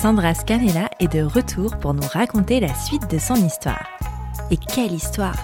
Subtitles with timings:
[0.00, 3.84] Sandra Scanella est de retour pour nous raconter la suite de son histoire.
[4.50, 5.36] Et quelle histoire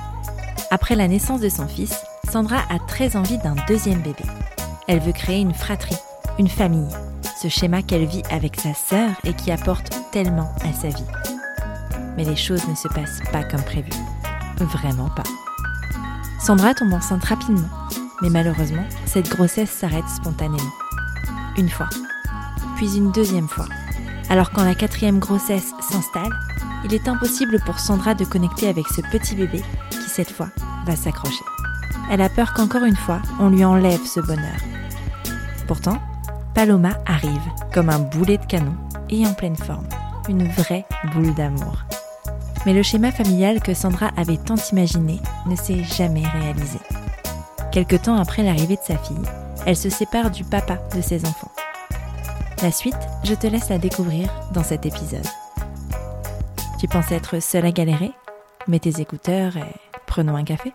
[0.70, 1.94] Après la naissance de son fils,
[2.32, 4.24] Sandra a très envie d'un deuxième bébé.
[4.88, 5.98] Elle veut créer une fratrie,
[6.38, 6.88] une famille,
[7.38, 11.04] ce schéma qu'elle vit avec sa sœur et qui apporte tellement à sa vie.
[12.16, 13.90] Mais les choses ne se passent pas comme prévu.
[14.56, 15.24] Vraiment pas.
[16.40, 17.68] Sandra tombe enceinte rapidement,
[18.22, 20.72] mais malheureusement, cette grossesse s'arrête spontanément.
[21.58, 21.90] Une fois,
[22.76, 23.66] puis une deuxième fois.
[24.28, 26.32] Alors quand la quatrième grossesse s'installe,
[26.84, 30.48] il est impossible pour Sandra de connecter avec ce petit bébé qui cette fois
[30.86, 31.44] va s'accrocher.
[32.10, 34.56] Elle a peur qu'encore une fois, on lui enlève ce bonheur.
[35.66, 35.98] Pourtant,
[36.54, 38.74] Paloma arrive comme un boulet de canon
[39.10, 39.86] et en pleine forme,
[40.28, 41.84] une vraie boule d'amour.
[42.64, 46.78] Mais le schéma familial que Sandra avait tant imaginé ne s'est jamais réalisé.
[47.70, 49.16] Quelque temps après l'arrivée de sa fille,
[49.66, 51.50] elle se sépare du papa de ses enfants.
[52.62, 55.26] La suite, je te laisse la découvrir dans cet épisode.
[56.80, 58.12] Tu penses être seule à galérer
[58.66, 59.74] Mets tes écouteurs et
[60.06, 60.72] prenons un café.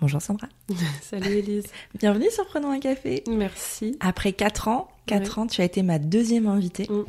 [0.00, 0.48] Bonjour Sandra.
[1.02, 1.66] Salut Elise.
[1.98, 3.22] Bienvenue sur Prenons un café.
[3.28, 3.98] Merci.
[4.00, 6.88] Après 4 ans, 4 ans, tu as été ma deuxième invitée.
[6.88, 7.04] Mm.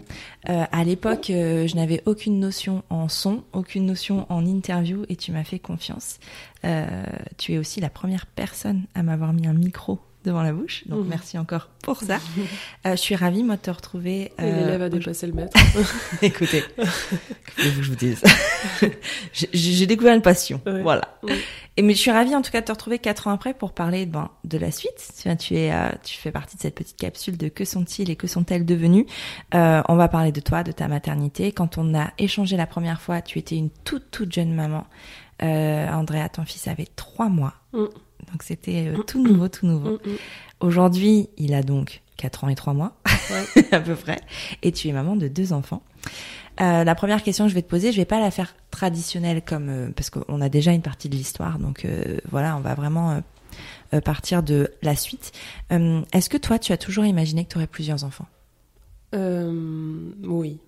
[0.50, 5.16] Euh, à l'époque, euh, je n'avais aucune notion en son, aucune notion en interview et
[5.16, 6.20] tu m'as fait confiance.
[6.66, 6.86] Euh,
[7.38, 10.84] tu es aussi la première personne à m'avoir mis un micro devant la bouche.
[10.88, 11.10] Donc, mmh.
[11.10, 12.20] merci encore pour ça.
[12.86, 14.32] Euh, je suis ravie, moi, de te retrouver.
[14.40, 15.58] Euh, L'élève a dépassé le maître.
[16.22, 16.64] Écoutez,
[17.58, 18.22] que je vous dise
[19.54, 20.62] J'ai découvert une passion.
[20.66, 21.20] Voilà.
[21.76, 23.74] Et mais je suis ravie, en tout cas, de te retrouver quatre ans après pour
[23.74, 25.12] parler ben, de la suite.
[25.40, 28.28] Tu, es, euh, tu fais partie de cette petite capsule de que sont-ils et que
[28.28, 29.06] sont-elles devenus.
[29.56, 31.52] Euh, on va parler de toi, de ta maternité.
[31.52, 34.86] Quand on a échangé la première fois, tu étais une toute, toute jeune maman.
[35.42, 37.54] Euh, Andrea, ton fils avait trois mois.
[37.74, 37.86] Mm.
[38.32, 39.92] Donc c'était euh, tout nouveau, tout nouveau.
[39.92, 40.18] Mm, mm.
[40.62, 42.98] Aujourd'hui, il a donc 4 ans et 3 mois,
[43.72, 44.22] à peu près.
[44.62, 45.84] Et tu es maman de deux enfants.
[46.62, 49.42] Euh, la première question que je vais te poser, je vais pas la faire traditionnelle
[49.42, 51.88] comme euh, parce qu'on a déjà une partie de l'histoire, donc
[52.30, 53.22] voilà, on va vraiment
[54.06, 55.32] partir de la suite.
[55.70, 58.28] Est-ce que toi, tu as toujours imaginé que tu aurais plusieurs enfants?
[59.14, 60.60] Oui.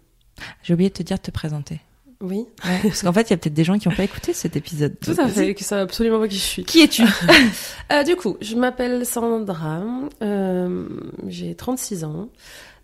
[0.63, 1.79] J'ai oublié de te dire de te présenter.
[2.21, 2.45] Oui.
[2.61, 4.97] parce qu'en fait, il y a peut-être des gens qui n'ont pas écouté cet épisode.
[4.99, 6.63] Tout à fait, qui savent absolument pas qui je suis.
[6.63, 7.03] Qui es-tu
[7.91, 9.83] euh, Du coup, je m'appelle Sandra,
[10.21, 10.87] euh,
[11.27, 12.29] j'ai 36 ans.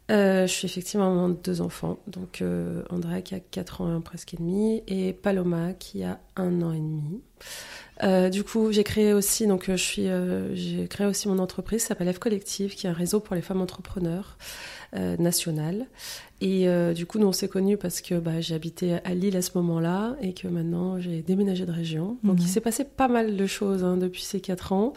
[0.09, 2.43] Euh, je suis effectivement maman de deux enfants, donc
[2.89, 6.79] Andrea qui a 4 ans presque et demi et Paloma qui a un an et
[6.79, 7.21] demi.
[8.31, 10.07] Du coup, j'ai créé aussi, donc je suis,
[10.53, 13.61] j'ai créé aussi mon entreprise, s'appelle F Collective, qui est un réseau pour les femmes
[13.61, 14.37] entrepreneurs
[14.93, 15.87] national.
[16.41, 19.43] Et euh, du coup, nous, on s'est connus parce que bah, j'habitais à Lille à
[19.43, 22.17] ce moment-là et que maintenant, j'ai déménagé de région.
[22.23, 24.93] Donc, il s'est passé pas mal de choses hein, depuis ces quatre ans.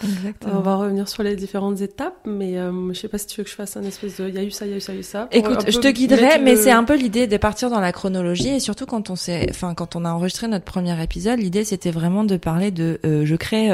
[0.47, 3.45] on va revenir sur les différentes étapes, mais euh, je sais pas si tu veux
[3.45, 4.29] que je fasse un espèce de...
[4.29, 5.29] Il y a eu ça, il y a eu ça, il y a eu ça.
[5.33, 8.61] Écoute, je te guiderai, mais c'est un peu l'idée de partir dans la chronologie et
[8.61, 9.15] surtout quand on.
[9.51, 13.01] Enfin, quand on a enregistré notre premier épisode, l'idée, c'était vraiment de parler de...
[13.05, 13.69] Euh, je crée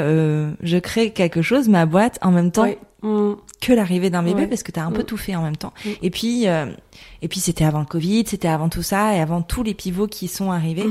[0.61, 2.67] je crée quelque chose, ma boîte, en même temps...
[3.03, 3.33] Mm.
[3.59, 5.05] que l'arrivée d'un bébé parce que tu as un peu mm.
[5.05, 5.73] tout fait en même temps.
[5.83, 5.89] Mm.
[6.03, 6.45] Et puis
[7.21, 10.07] et puis c'était avant le Covid, c'était avant tout ça et avant tous les pivots
[10.07, 10.87] qui sont arrivés.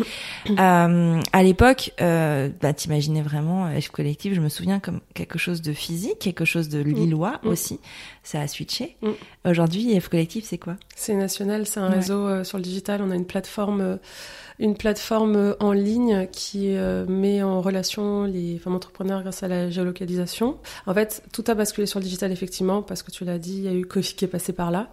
[0.50, 4.34] euh, à l'époque, euh, bah, t'imaginais vraiment F collectif.
[4.34, 7.80] Je me souviens comme quelque chose de physique, quelque chose de lillois aussi.
[8.22, 8.96] Ça a switché.
[9.44, 10.76] Aujourd'hui, F collectif, c'est quoi?
[10.94, 11.66] C'est national.
[11.66, 13.00] C'est un réseau euh, sur le digital.
[13.02, 13.98] On a une plateforme.
[14.60, 19.48] Euh, une plateforme en ligne qui euh, met en relation les femmes entrepreneurs grâce à
[19.48, 20.58] la géolocalisation.
[20.86, 23.64] En fait, tout a basculé sur le digital effectivement parce que tu l'as dit, il
[23.64, 24.90] y a eu Covid qui est passé par là.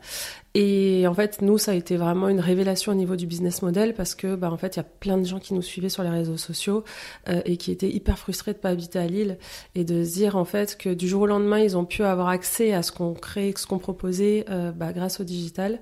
[0.59, 3.93] Et en fait, nous, ça a été vraiment une révélation au niveau du business model
[3.93, 6.01] parce que, bah, en fait, il y a plein de gens qui nous suivaient sur
[6.01, 6.83] les réseaux sociaux
[7.29, 9.37] euh, et qui étaient hyper frustrés de pas habiter à Lille
[9.75, 12.29] et de se dire en fait que du jour au lendemain, ils ont pu avoir
[12.29, 15.79] accès à ce qu'on crée, ce qu'on proposait euh, bah, grâce au digital.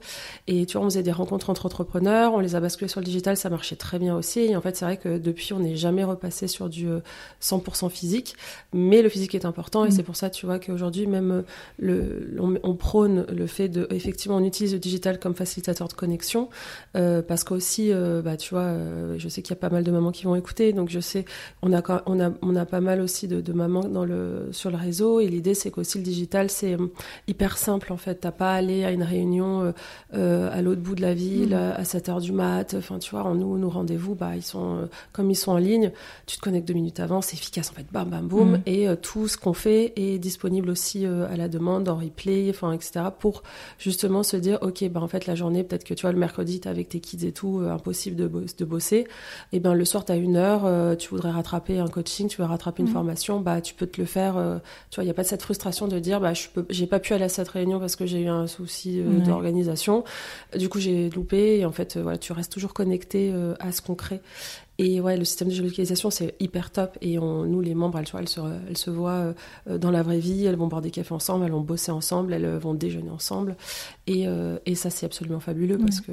[0.48, 3.06] Et tu vois, on faisait des rencontres entre entrepreneurs, on les a basculés sur le
[3.06, 4.42] digital, ça marchait très bien aussi.
[4.42, 6.88] Et en fait, c'est vrai que depuis, on n'est jamais repassé sur du
[7.42, 8.36] 100% euh, physique,
[8.74, 9.92] mais le physique est important et mmh.
[9.92, 11.44] c'est pour ça, tu vois, qu'aujourd'hui, même
[11.78, 15.94] le, on, on, prône le fait de, effectivement, on utilise le digital comme facilitateur de
[15.94, 16.50] connexion
[16.96, 19.84] euh, parce qu'aussi, euh, bah, tu vois, euh, je sais qu'il y a pas mal
[19.84, 21.26] de mamans qui vont écouter, donc je sais,
[21.62, 24.70] on a, on a, on a pas mal aussi de, de mamans dans le, sur
[24.70, 26.78] le réseau et l'idée c'est qu'aussi le digital c'est
[27.28, 28.16] hyper simple en fait.
[28.16, 29.74] T'as pas à aller à une réunion
[30.14, 31.80] à l'autre bout de la ville mmh.
[31.80, 32.76] à 7 heures du mat.
[32.78, 35.92] Enfin, tu vois, nous, nos rendez-vous, bah, ils sont, comme ils sont en ligne,
[36.26, 38.62] tu te connectes deux minutes avant, c'est efficace en fait, bam, bam, boum, mmh.
[38.66, 43.06] et tout ce qu'on fait est disponible aussi à la demande en replay, enfin, etc.
[43.18, 43.44] pour
[43.78, 46.60] justement se dire, ok, bah, en fait, la journée, peut-être que tu vois, le mercredi,
[46.60, 49.08] t'es avec tes kids et tout, euh, impossible de, de bosser.
[49.52, 52.48] Et ben le soir, t'as une heure, euh, tu voudrais rattraper un coaching, tu veux
[52.48, 52.94] rattraper une mhm.
[52.94, 54.38] formation, bah, tu peux te le faire.
[54.38, 54.58] Euh,
[54.90, 56.88] tu vois, il n'y a pas de cette frustration de dire, bah, je peux, j'ai
[56.88, 60.04] pas pu aller à cette réunion parce que j'ai eu un souci d'organisation.
[60.58, 61.60] Du coup, j'ai loupé.
[61.60, 64.22] Et en fait, voilà, tu restes toujours connecté à ce qu'on crée.
[64.78, 66.98] Et ouais, le système de géolocalisation, c'est hyper top.
[67.02, 69.34] Et on, nous, les membres, elles, elles, se, elles se voient
[69.70, 72.34] euh, dans la vraie vie, elles vont boire des cafés ensemble, elles vont bosser ensemble,
[72.34, 73.56] elles euh, vont déjeuner ensemble.
[74.06, 76.12] Et, euh, et ça, c'est absolument fabuleux parce que,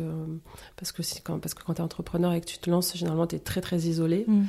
[0.76, 3.26] parce que, quand, parce que quand tu es entrepreneur et que tu te lances, généralement,
[3.26, 4.24] tu es très, très isolé.
[4.28, 4.42] Mm.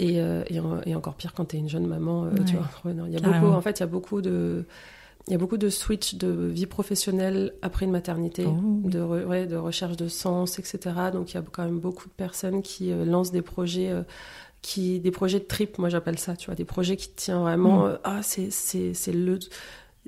[0.00, 2.92] Et, et, et, encore pire quand tu es une jeune maman, tu vois.
[2.92, 4.64] Il y a beaucoup, en fait, il y a beaucoup de
[5.28, 8.88] il y a beaucoup de switch de vie professionnelle après une maternité, oh.
[8.88, 10.78] de, ouais, de recherche de sens, etc.
[11.12, 14.02] Donc il y a quand même beaucoup de personnes qui euh, lancent des projets, euh,
[14.62, 17.80] qui, des projets de trip, moi j'appelle ça, tu vois, des projets qui tiennent vraiment,
[17.80, 17.88] mm.
[17.88, 19.38] euh, ah c'est, c'est, c'est le,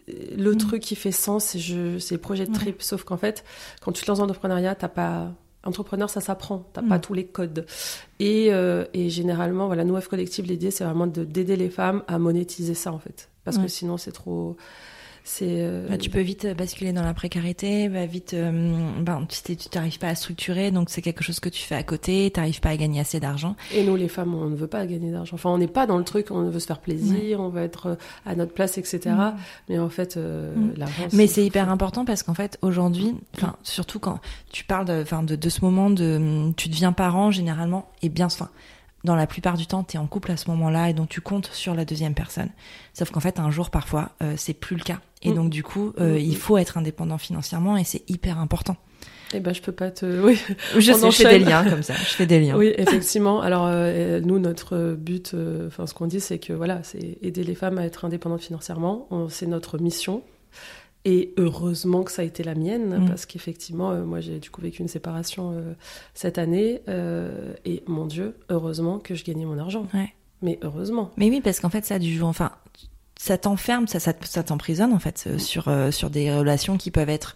[0.09, 0.57] le mm.
[0.57, 2.81] truc qui fait sens, c'est, je, c'est le projet de trip.
[2.81, 3.45] Sauf qu'en fait,
[3.83, 5.35] quand tu te lances dans l'entrepreneuriat, t'as pas
[5.65, 6.67] entrepreneur, ça s'apprend.
[6.73, 7.03] T'as pas mm.
[7.03, 7.67] tous les codes.
[8.21, 12.19] Et, et généralement, voilà, nous, F Collective, l'idée, c'est vraiment de, d'aider les femmes à
[12.19, 13.29] monétiser ça, en fait.
[13.45, 14.57] Parce que sinon, c'est trop,
[15.43, 19.99] euh, bah, tu peux vite basculer dans la précarité, bah, vite, euh, bah, tu n'arrives
[19.99, 22.71] pas à structurer, donc c'est quelque chose que tu fais à côté, tu n'arrives pas
[22.71, 23.57] à gagner assez d'argent.
[23.75, 25.35] Et nous, les femmes, on ne veut pas gagner d'argent.
[25.35, 27.87] Enfin, on n'est pas dans le truc, on veut se faire plaisir, on veut être
[27.87, 27.95] euh,
[28.27, 29.01] à notre place, etc.
[29.11, 29.33] Mm.
[29.69, 30.75] Mais en fait, mm.
[30.77, 31.09] l'argent.
[31.13, 34.21] Mais c'est hyper important parce qu'en fait, aujourd'hui, enfin, surtout quand
[34.53, 38.49] tu parles de, de, de ce moment de, tu deviens parent généralement, et bien, enfin,
[39.05, 41.21] dans la plupart du temps, tu es en couple à ce moment-là et donc tu
[41.21, 42.51] comptes sur la deuxième personne.
[42.93, 45.01] Sauf qu'en fait, un jour, parfois, euh, c'est plus le cas.
[45.23, 45.35] Et mm.
[45.35, 46.19] donc, du coup, euh, mm.
[46.19, 48.77] il faut être indépendant financièrement et c'est hyper important.
[49.33, 50.05] Eh ben, je peux pas te.
[50.25, 50.39] Oui.
[50.77, 51.95] Je sais, je fais des liens comme ça.
[51.95, 52.57] Je fais des liens.
[52.57, 53.41] Oui, effectivement.
[53.41, 55.35] Alors, euh, nous, notre but,
[55.67, 59.09] enfin, ce qu'on dit, c'est que voilà, c'est aider les femmes à être indépendantes financièrement.
[59.31, 60.23] C'est notre mission.
[61.05, 63.09] Et heureusement que ça a été la mienne, mm.
[63.09, 65.73] parce qu'effectivement, euh, moi j'ai du coup vécu une séparation euh,
[66.13, 69.87] cette année, euh, et mon Dieu, heureusement que je gagnais mon argent.
[69.95, 70.13] Ouais.
[70.43, 71.11] Mais heureusement.
[71.17, 72.53] Mais oui, parce qu'en fait, ça du jour, enfin,
[73.17, 75.39] ça t'enferme, ça, ça, ça t'emprisonne en fait mm.
[75.39, 77.35] sur sur des relations qui peuvent être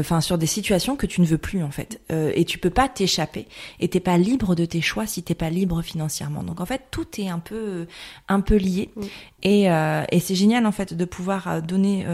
[0.00, 2.00] enfin sur des situations que tu ne veux plus en fait.
[2.10, 3.46] Euh, et tu peux pas t'échapper
[3.80, 6.42] et t'es pas libre de tes choix si t'es pas libre financièrement.
[6.42, 7.86] Donc en fait tout est un peu
[8.28, 8.90] un peu lié.
[9.42, 12.06] Et, euh, et c'est génial en fait de pouvoir euh, donner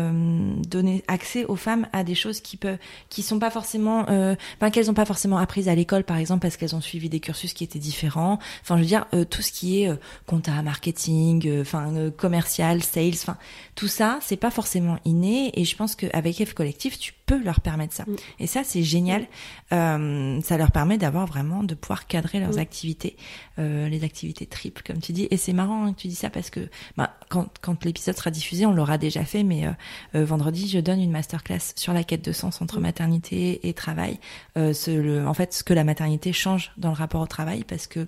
[0.66, 4.90] donner accès aux femmes à des choses qui peuvent qui sont pas forcément enfin qu'elles
[4.90, 7.64] ont pas forcément apprises à l'école par exemple parce qu'elles ont suivi des cursus qui
[7.64, 8.38] étaient différents.
[8.62, 9.90] Enfin je veux dire tout ce qui est
[10.26, 13.36] compta marketing enfin commercial sales enfin
[13.74, 15.58] tout ça c'est pas forcément inné.
[15.58, 18.04] Et je pense qu'avec F collectif tu peux leur permettre ça.
[18.04, 18.16] Mm.
[18.40, 19.26] Et ça, c'est génial.
[19.72, 22.58] Euh, ça leur permet d'avoir vraiment, de pouvoir cadrer leurs mm.
[22.58, 23.16] activités,
[23.58, 25.28] euh, les activités triples, comme tu dis.
[25.30, 26.60] Et c'est marrant hein, que tu dis ça parce que
[26.96, 29.66] bah, quand, quand l'épisode sera diffusé, on l'aura déjà fait, mais
[30.14, 32.82] euh, vendredi, je donne une masterclass sur la quête de sens entre mm.
[32.82, 34.18] maternité et travail.
[34.56, 37.86] Ce, le, en fait, ce que la maternité change dans le rapport au travail parce
[37.86, 38.06] que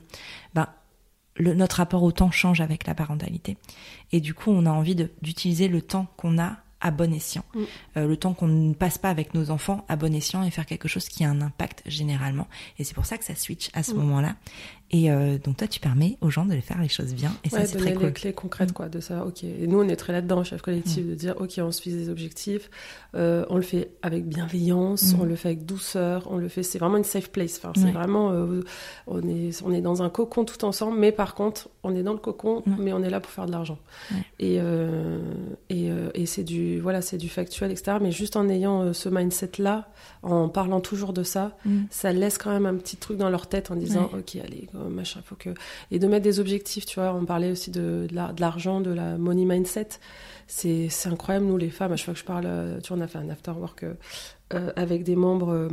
[0.54, 0.74] bah,
[1.36, 3.56] le, notre rapport au temps change avec la parentalité.
[4.12, 7.44] Et du coup, on a envie d'utiliser le temps qu'on a à bon escient.
[7.54, 7.62] Mm.
[7.96, 10.66] Euh, le temps qu'on ne passe pas avec nos enfants à bon escient et faire
[10.66, 12.46] quelque chose qui a un impact généralement.
[12.78, 13.96] Et c'est pour ça que ça switch à ce mm.
[13.96, 14.36] moment-là.
[14.94, 17.32] Et euh, donc toi, tu permets aux gens de faire les choses bien.
[17.42, 18.06] Et ça, c'est très cool.
[18.06, 19.26] les clés concrètes, quoi, de ça.
[19.26, 19.42] Ok.
[19.42, 21.08] Et nous, on est très là-dedans, chef collectif, mm.
[21.08, 22.70] de dire, ok, on suit des objectifs,
[23.16, 26.62] euh, on le fait avec bienveillance, on le fait avec douceur, on le fait.
[26.62, 27.58] C'est vraiment une safe place.
[27.58, 28.28] Enfin, c'est vraiment,
[29.08, 32.12] on est, on est dans un cocon tout ensemble, mais par contre, on est dans
[32.12, 33.78] le cocon, mais on est là pour faire de l'argent.
[34.38, 34.60] Et
[35.70, 37.98] et, et c'est du voilà, c'est du factuel, etc.
[38.00, 39.88] Mais juste en ayant euh, ce mindset-là,
[40.22, 41.82] en parlant toujours de ça, mm.
[41.90, 44.68] ça laisse quand même un petit truc dans leur tête en disant, ok, allez,
[45.38, 45.50] que
[45.90, 47.14] et de mettre des objectifs, tu vois.
[47.14, 49.88] On parlait aussi de, de l'argent, de, la money mindset.
[50.46, 51.92] C'est incroyable, nous les femmes.
[51.92, 53.84] À chaque fois que je parle, euh, tu vois, on a fait un after work.
[54.52, 55.70] Euh, avec des membres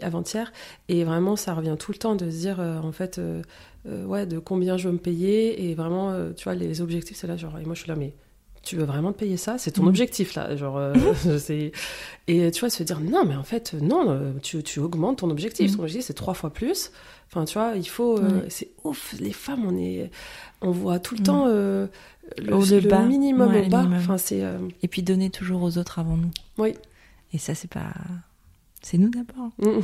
[0.00, 0.52] avant-hier
[0.88, 3.20] et vraiment ça revient tout le temps de se dire en fait
[3.84, 7.36] ouais de combien je veux me payer et vraiment tu vois les objectifs c'est là
[7.36, 8.14] genre et moi je suis là mais
[8.62, 9.58] tu veux vraiment te payer ça?
[9.58, 9.88] C'est ton mm.
[9.88, 10.94] objectif là, genre euh,
[11.38, 11.72] c'est
[12.28, 15.30] et tu vois se dire non mais en fait non, euh, tu, tu augmentes ton
[15.30, 15.72] objectif.
[15.72, 15.76] Mm.
[15.76, 16.92] Ton objectif c'est trois fois plus.
[17.28, 19.14] Enfin tu vois, il faut euh, c'est ouf.
[19.18, 20.10] Les femmes on est
[20.60, 21.24] on voit tout le mm.
[21.24, 21.88] temps le,
[22.38, 23.86] le, minimum au bas.
[23.94, 24.42] Enfin c'est
[24.82, 26.30] et puis donner toujours aux autres avant nous.
[26.58, 26.74] Oui.
[27.32, 27.92] Et ça c'est pas
[28.82, 29.50] C'est nous d'abord.
[29.58, 29.80] Mm.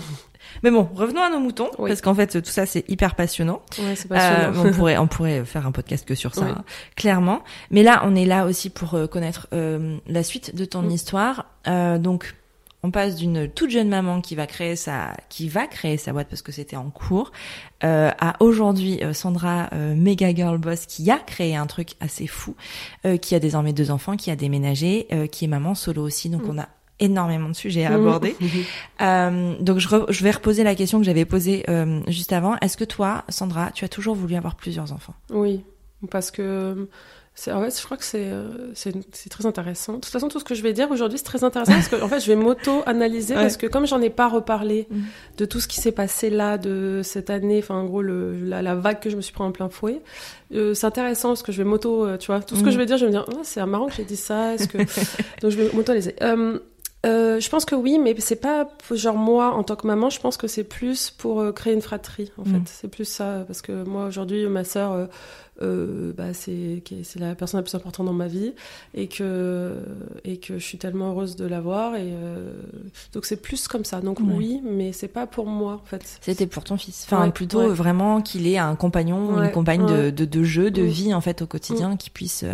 [0.65, 3.63] Mais bon, revenons à nos moutons, parce qu'en fait, tout ça, c'est hyper passionnant.
[3.79, 4.59] Ouais, c'est passionnant.
[4.59, 6.65] Euh, on pourrait, on pourrait faire un podcast que sur ça, hein,
[6.97, 7.43] clairement.
[7.71, 10.91] Mais là, on est là aussi pour euh, connaître euh, la suite de ton mm.
[10.91, 11.47] histoire.
[11.69, 12.35] Euh, donc,
[12.83, 16.29] on passe d'une toute jeune maman qui va créer sa, qui va créer sa boîte
[16.29, 17.33] parce que c'était en cours,
[17.85, 22.55] euh, à aujourd'hui Sandra euh, Mega Girl Boss qui a créé un truc assez fou,
[23.21, 26.31] qui a désormais deux enfants, qui a déménagé, qui est maman solo aussi.
[26.31, 26.51] Donc mm.
[26.51, 26.69] on a
[27.01, 28.37] énormément de sujets à aborder.
[29.01, 32.57] euh, donc je, je, vais reposer la question que j'avais posée euh, juste avant.
[32.61, 35.15] Est-ce que toi, Sandra, tu as toujours voulu avoir plusieurs enfants?
[35.31, 35.63] Oui,
[36.11, 36.89] parce que
[37.47, 39.95] en fait, je crois que euh, c'est très intéressant.
[39.95, 42.03] De toute façon, tout ce que je vais dire aujourd'hui, c'est très intéressant parce que
[42.03, 44.97] en fait, je vais m'auto-analyser parce que comme j'en ai pas reparlé mm.
[45.39, 48.75] de tout ce qui s'est passé là de cette année, enfin en gros le, la,
[48.75, 50.03] vague que je me suis pris en plein fouet,
[50.53, 52.73] euh, c'est intéressant parce que je vais m'auto, euh, tu vois, tout ce que mm.
[52.73, 54.55] je vais dire, je vais me dire, oh, c'est marrant que j'ai dit ça.
[54.55, 54.79] Est-ce que
[55.41, 56.17] donc je vais m'auto-analyser.
[56.23, 56.59] Euh,
[57.07, 60.11] euh, je pense que oui, mais c'est pas genre moi en tant que maman.
[60.11, 62.33] Je pense que c'est plus pour euh, créer une fratrie.
[62.39, 62.53] En mm.
[62.53, 65.09] fait, c'est plus ça parce que moi aujourd'hui, ma sœur,
[65.63, 68.53] euh, bah, c'est c'est la personne la plus importante dans ma vie
[68.95, 69.77] et que
[70.25, 72.13] et que je suis tellement heureuse de l'avoir et
[73.13, 74.01] donc c'est plus comme ça.
[74.01, 76.19] Donc oui, mais c'est pas pour moi en fait.
[76.21, 77.07] C'était pour ton fils.
[77.09, 80.87] Enfin, plutôt vraiment qu'il ait un compagnon, une compagne de, de, de, jeu, de mm.
[80.87, 81.99] vie en fait au quotidien, mm.
[81.99, 82.45] qui puisse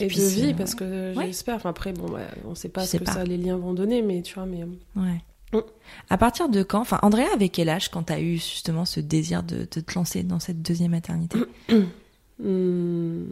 [0.00, 1.56] et de vie, parce que j'espère.
[1.56, 4.22] Enfin, après, bon, bah, on sait pas ce que ça, les liens vont donner, mais
[4.22, 4.64] tu vois, mais.
[4.96, 5.22] Ouais.
[5.52, 5.58] Mm.
[6.10, 9.00] À partir de quand Enfin, Andrea, avec quel âge quand tu as eu justement ce
[9.00, 11.38] désir de, de, te lancer dans cette deuxième maternité
[12.38, 13.24] hmm.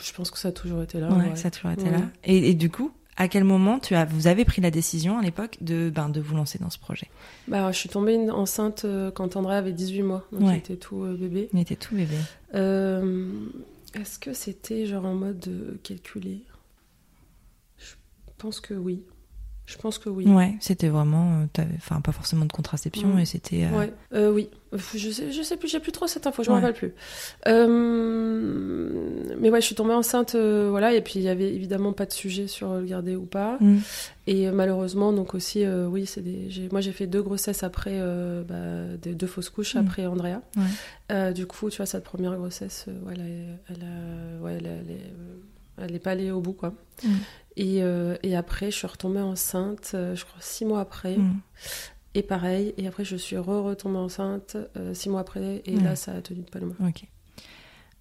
[0.00, 1.10] Je pense que ça a toujours été là.
[1.10, 2.00] Ouais, ça a toujours été là.
[2.24, 5.22] Et, et, du coup, à quel moment tu as, vous avez pris la décision à
[5.22, 7.08] l'époque de, ben, de vous lancer dans ce projet?
[7.48, 10.24] Bah, Je suis tombée enceinte euh, quand Andrea avait 18 mois.
[10.32, 11.48] Donc, il était tout euh, bébé.
[11.52, 12.16] Il était tout bébé.
[12.54, 13.26] Euh,
[13.94, 16.44] est-ce que c'était genre en mode euh, calculé?
[17.78, 17.94] Je
[18.36, 19.04] pense que oui.
[19.68, 20.26] Je pense que oui.
[20.26, 23.66] Ouais, c'était vraiment, euh, enfin pas forcément de contraception, mais c'était.
[23.66, 24.48] Euh, ouais, euh, oui.
[24.94, 26.94] Je sais, je sais plus, j'ai plus trop cette info, je m'en rappelle plus.
[27.46, 29.34] Euh...
[29.38, 32.12] Mais ouais, je suis tombée enceinte, voilà, et puis il y avait évidemment pas de
[32.12, 33.58] sujet sur le garder ou pas.
[33.60, 33.78] Mm.
[34.26, 36.48] Et malheureusement, donc aussi, oui, c'est des.
[36.72, 38.00] Moi, j'ai fait deux grossesses après,
[38.48, 39.78] bah, des, deux fausses couches mm.
[39.86, 40.40] après Andrea.
[40.56, 41.34] Ouais.
[41.34, 43.22] du coup, tu vois, cette première grossesse, voilà,
[43.68, 44.58] elle, a, ouais,
[45.76, 46.72] elle, est pas allée au bout, quoi.
[47.58, 51.16] Et, euh, et, après, je suis retombée enceinte, euh, je crois, six mois après.
[51.16, 51.40] Mm.
[52.14, 56.12] Et pareil, et après, je suis re-retombée enceinte euh, six mois après, et là, ça
[56.12, 56.76] a tenu de pas le mois.
[56.80, 57.02] Ok.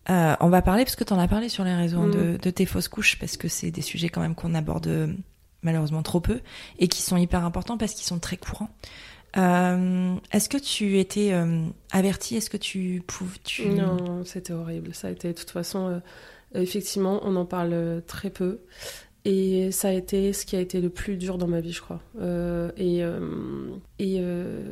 [0.08, 2.38] on va parler, parce que tu en as parlé sur les de, mm.
[2.38, 5.16] de, tes fausses couches, parce que c'est des sujets quand même qu'on aborde
[5.64, 6.40] malheureusement trop peu,
[6.78, 8.70] et qui sont hyper importants parce qu'ils sont très courants.
[9.34, 11.34] Est-ce que tu étais
[11.92, 12.36] avertie?
[12.36, 13.38] Est-ce que tu pouvais...
[13.44, 13.70] Tu...
[13.70, 14.94] Non, c'était horrible.
[14.94, 16.00] Ça a été, de toute façon,
[16.54, 18.62] effectivement, on en parle très peu.
[19.30, 21.82] Et ça a été ce qui a été le plus dur dans ma vie, je
[21.82, 22.00] crois.
[22.22, 23.20] Euh, et euh,
[24.00, 24.64] et euh,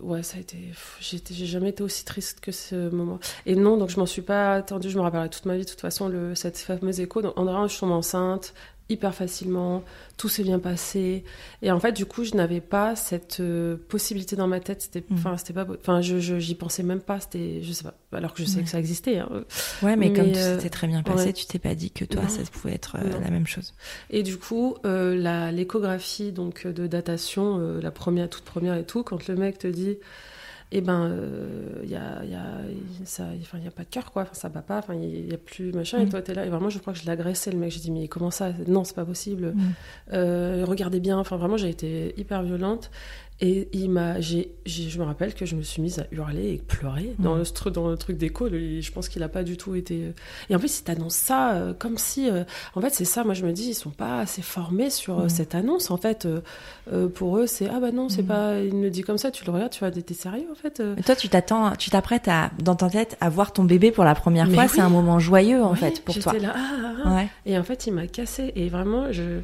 [0.00, 0.56] ouais, ça a été.
[1.00, 3.18] J'ai jamais été aussi triste que ce moment.
[3.44, 4.88] Et non, donc je m'en suis pas attendue.
[4.88, 7.20] Je me rappellerai toute ma vie, de toute façon, le, cette fameuse écho.
[7.20, 8.54] Donc, en je tombe enceinte
[8.90, 9.82] hyper facilement,
[10.16, 11.24] tout s'est bien passé.
[11.62, 14.82] Et en fait, du coup, je n'avais pas cette euh, possibilité dans ma tête.
[14.82, 15.14] C'était, mm.
[15.14, 17.20] enfin, c'était pas, enfin, je, j'y pensais même pas.
[17.20, 17.94] C'était, je sais pas.
[18.12, 19.18] Alors que je sais que ça existait.
[19.18, 19.44] Hein.
[19.82, 22.28] Ouais, mais, comme tout euh, s'était très bien passé, tu t'es pas dit que toi,
[22.28, 23.74] ça pouvait être euh, la même chose.
[24.10, 29.26] Et du coup, la, l'échographie donc de datation, la première, toute première et tout, quand
[29.28, 29.96] le mec te dit
[30.74, 31.08] et eh ben
[31.84, 32.46] il y a, y, a,
[33.04, 35.32] ça, enfin, y a pas de cœur quoi, enfin, ça bat pas, enfin il y,
[35.32, 36.00] a plus machin.
[36.00, 36.08] Et mm.
[36.08, 36.44] toi t'es là.
[36.44, 38.82] Et vraiment je crois que je l'agressais le mec, j'ai dit mais comment ça, non
[38.82, 39.60] c'est pas possible, mm.
[40.14, 42.90] euh, regardez bien, enfin vraiment j'ai été hyper violente
[43.40, 46.58] et il m'a, j'ai, je me rappelle que je me suis mise à hurler et
[46.58, 48.48] pleurer dans, le, dans le truc d'écho.
[48.48, 50.04] Je pense qu'il a pas du tout été.
[50.04, 50.12] Euh,
[50.50, 52.30] et en plus, il t'annonce ça euh, comme si.
[52.30, 52.44] Euh,
[52.76, 53.24] en fait, c'est ça.
[53.24, 55.90] Moi, je me dis, ils sont pas assez formés sur cette annonce.
[55.90, 56.28] En fait,
[57.14, 58.60] pour eux, c'est ah bah non, c'est pas.
[58.60, 59.32] Il me dit comme ça.
[59.32, 60.80] Tu le regardes, tu vas t'es sérieux en fait.
[61.04, 64.14] Toi, tu t'attends, tu t'apprêtes à dans ta tête à voir ton bébé pour la
[64.14, 64.68] première fois.
[64.68, 66.34] C'est un moment joyeux en fait pour toi.
[66.34, 67.14] Là, ah, ah, ah.
[67.14, 67.28] Ouais.
[67.46, 68.52] Et en fait, il m'a cassé.
[68.54, 69.40] Et vraiment, je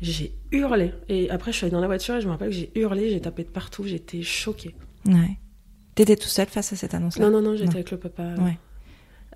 [0.00, 0.92] j'ai hurlé.
[1.08, 3.10] Et après, je suis allée dans la voiture et je me rappelle que j'ai hurlé,
[3.10, 4.74] j'ai tapé de partout, j'étais choquée.
[5.06, 5.38] Ouais.
[5.94, 7.24] T'étais tout seul face à cette annonce-là?
[7.24, 8.34] Non, non, non, j'étais avec le papa.
[8.38, 8.58] Ouais.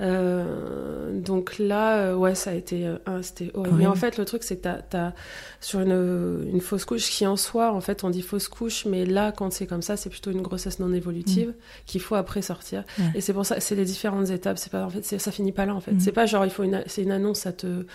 [0.00, 3.76] Euh, donc là, euh, ouais, ça a été, euh, c'était horrible.
[3.76, 5.12] Mais en fait, le truc, c'est que t'as, as,
[5.60, 9.04] sur une, une, fausse couche qui en soi, en fait, on dit fausse couche, mais
[9.04, 11.54] là, quand c'est comme ça, c'est plutôt une grossesse non évolutive mm.
[11.86, 12.84] qu'il faut après sortir.
[13.14, 14.58] Et c'est pour ça, c'est les différentes étapes.
[14.58, 15.92] C'est pas, en fait, ça finit pas là, en fait.
[15.92, 16.00] Mm.
[16.00, 17.86] C'est pas genre, il faut une, c'est une annonce à te,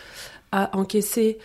[0.51, 1.37] à encaisser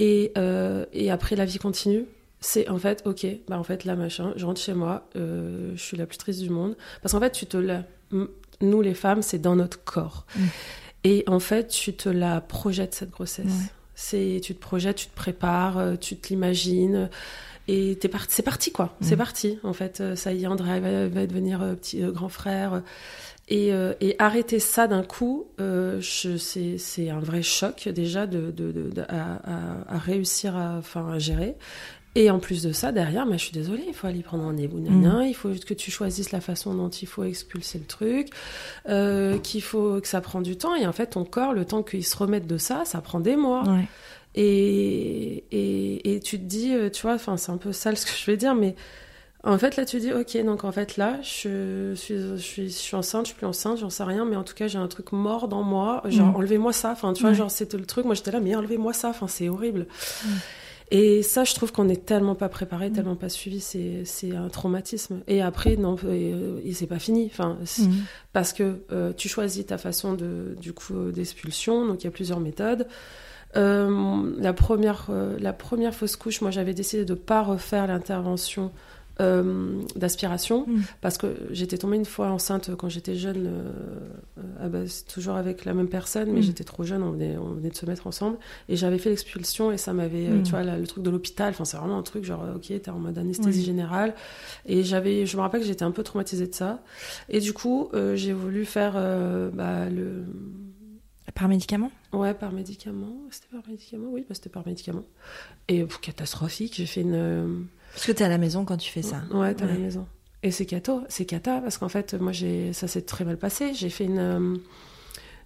[0.00, 2.06] et, euh, et après, la vie continue.
[2.40, 5.82] C'est en fait, ok, bah en fait, là, machin, je rentre chez moi, euh, je
[5.82, 6.74] suis la plus triste du monde.
[7.02, 7.84] Parce qu'en fait, tu te la...
[8.62, 10.24] nous, les femmes, c'est dans notre corps.
[10.34, 10.40] Mm.
[11.04, 13.46] Et en fait, tu te la projettes, cette grossesse.
[13.94, 17.10] C'est, tu te projettes, tu te prépares, euh, tu te l'imagines.
[17.68, 19.18] et t'es parti, c'est parti quoi, c'est Mm.
[19.18, 20.02] parti en fait.
[20.16, 22.82] Ça y est, André va, va devenir petit euh, grand frère.
[23.52, 28.70] Et, euh, et arrêter ça d'un coup, euh, c'est un vrai choc déjà de, de,
[28.70, 31.56] de- de- à, réussir à, enfin, à gérer.
[32.14, 34.78] Et en plus de ça, derrière, bah, je suis désolée, il faut aller prendre rendez-vous,
[34.80, 38.28] nana, il faut que tu choisisses la façon dont il faut expulser le truc,
[38.88, 40.74] euh, qu'il faut que ça prend du temps.
[40.76, 43.36] Et en fait, ton corps, le temps qu'il se remette de ça, ça prend des
[43.36, 43.62] mois.
[43.68, 43.86] Ouais.
[44.36, 48.26] Et, et, et tu te dis, tu vois, c'est un peu sale ce que je
[48.30, 48.74] vais dire, mais
[49.42, 52.74] en fait, là, tu dis, ok, donc en fait, là, je suis, je suis, je
[52.74, 54.86] suis enceinte, je suis plus enceinte, j'en sais rien, mais en tout cas, j'ai un
[54.88, 56.36] truc mort dans moi, genre, Mm.
[56.36, 57.36] enlevez-moi ça, enfin, tu vois, Ouais.
[57.36, 59.86] genre, c'était le truc, moi, j'étais là, mais enlevez-moi ça, enfin, c'est horrible.
[60.92, 65.20] Et ça, je trouve qu'on est tellement pas préparé, tellement pas suivi, c'est, un traumatisme.
[65.28, 67.84] Et après, non, et, euh, et c'est pas fini, enfin, Mm.
[68.32, 72.08] parce que euh, tu choisis ta façon de, du coup, euh, d'expulsion, donc il y
[72.08, 72.88] a plusieurs méthodes.
[73.56, 77.86] Euh, la, première, euh, la première fausse couche, moi j'avais décidé de ne pas refaire
[77.88, 78.70] l'intervention
[79.20, 80.80] euh, d'aspiration Mm.
[81.00, 83.70] parce que j'étais tombée une fois enceinte quand j'étais jeune, euh,
[84.38, 84.78] euh, ah bah,
[85.12, 86.44] toujours avec la même personne, mais Mm.
[86.44, 89.70] j'étais trop jeune, on venait, on venait de se mettre ensemble et j'avais fait l'expulsion
[89.70, 90.42] et ça m'avait, euh, Mm.
[90.42, 92.98] tu vois, le truc de l'hôpital, enfin c'est vraiment un truc genre, ok, t'es en
[92.98, 94.14] mode anesthésie générale
[94.66, 96.82] et j'avais, je me rappelle que j'étais un peu traumatisée de ça
[97.28, 98.94] et du coup euh, j'ai voulu faire
[99.52, 100.24] bah, le
[101.34, 101.90] Par médicament?
[102.12, 103.14] Ouais, par médicament.
[103.30, 105.04] C'était par médicament Oui, bah, c'était par médicament.
[105.68, 107.66] Et pff, catastrophique, j'ai fait une.
[107.92, 109.22] Parce que t'es à la maison quand tu fais ça.
[109.32, 109.78] Ouais, t'es à la Ouais.
[109.78, 110.06] maison.
[110.42, 113.72] Et c'est cato, c'est cata, parce qu'en fait, moi, j'ai, ça s'est très mal passé.
[113.74, 114.18] J'ai fait une.
[114.18, 114.56] euh,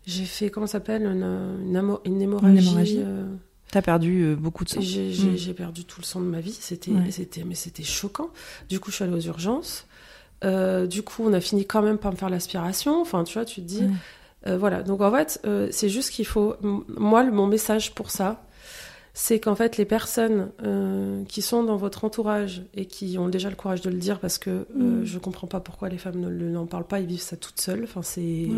[0.06, 1.22] J'ai fait, comment ça s'appelle Une,
[1.66, 2.58] une, hémo- une hémorragie.
[2.58, 3.00] hémorragie.
[3.02, 3.24] euh,
[3.70, 4.80] T'as perdu euh, beaucoup de sang.
[4.82, 5.36] j'ai, j'ai- Mm.
[5.36, 6.52] j'ai perdu tout le sang de ma vie.
[6.52, 7.10] C'était, Ouais.
[7.10, 8.28] c'était, mais c'était choquant.
[8.68, 9.86] Du coup, je suis allée aux urgences.
[10.44, 13.00] Euh, du coup, on a fini quand même par me faire l'aspiration.
[13.00, 13.82] Enfin, tu vois, tu te dis.
[14.46, 14.56] Ouais.
[14.58, 14.82] Voilà.
[14.82, 15.40] Donc, en fait,
[15.72, 16.54] c'est juste qu'il faut.
[16.60, 18.43] Moi, le- mon message pour ça,
[19.16, 23.49] c'est qu'en fait, les personnes euh, qui sont dans votre entourage et qui ont déjà
[23.49, 25.04] le courage de le dire, parce que euh, Mm.
[25.04, 27.61] je comprends pas pourquoi les femmes ne le- n'en parlent pas, ils vivent ça toutes
[27.61, 27.85] seules.
[27.85, 28.49] Enfin, c'est.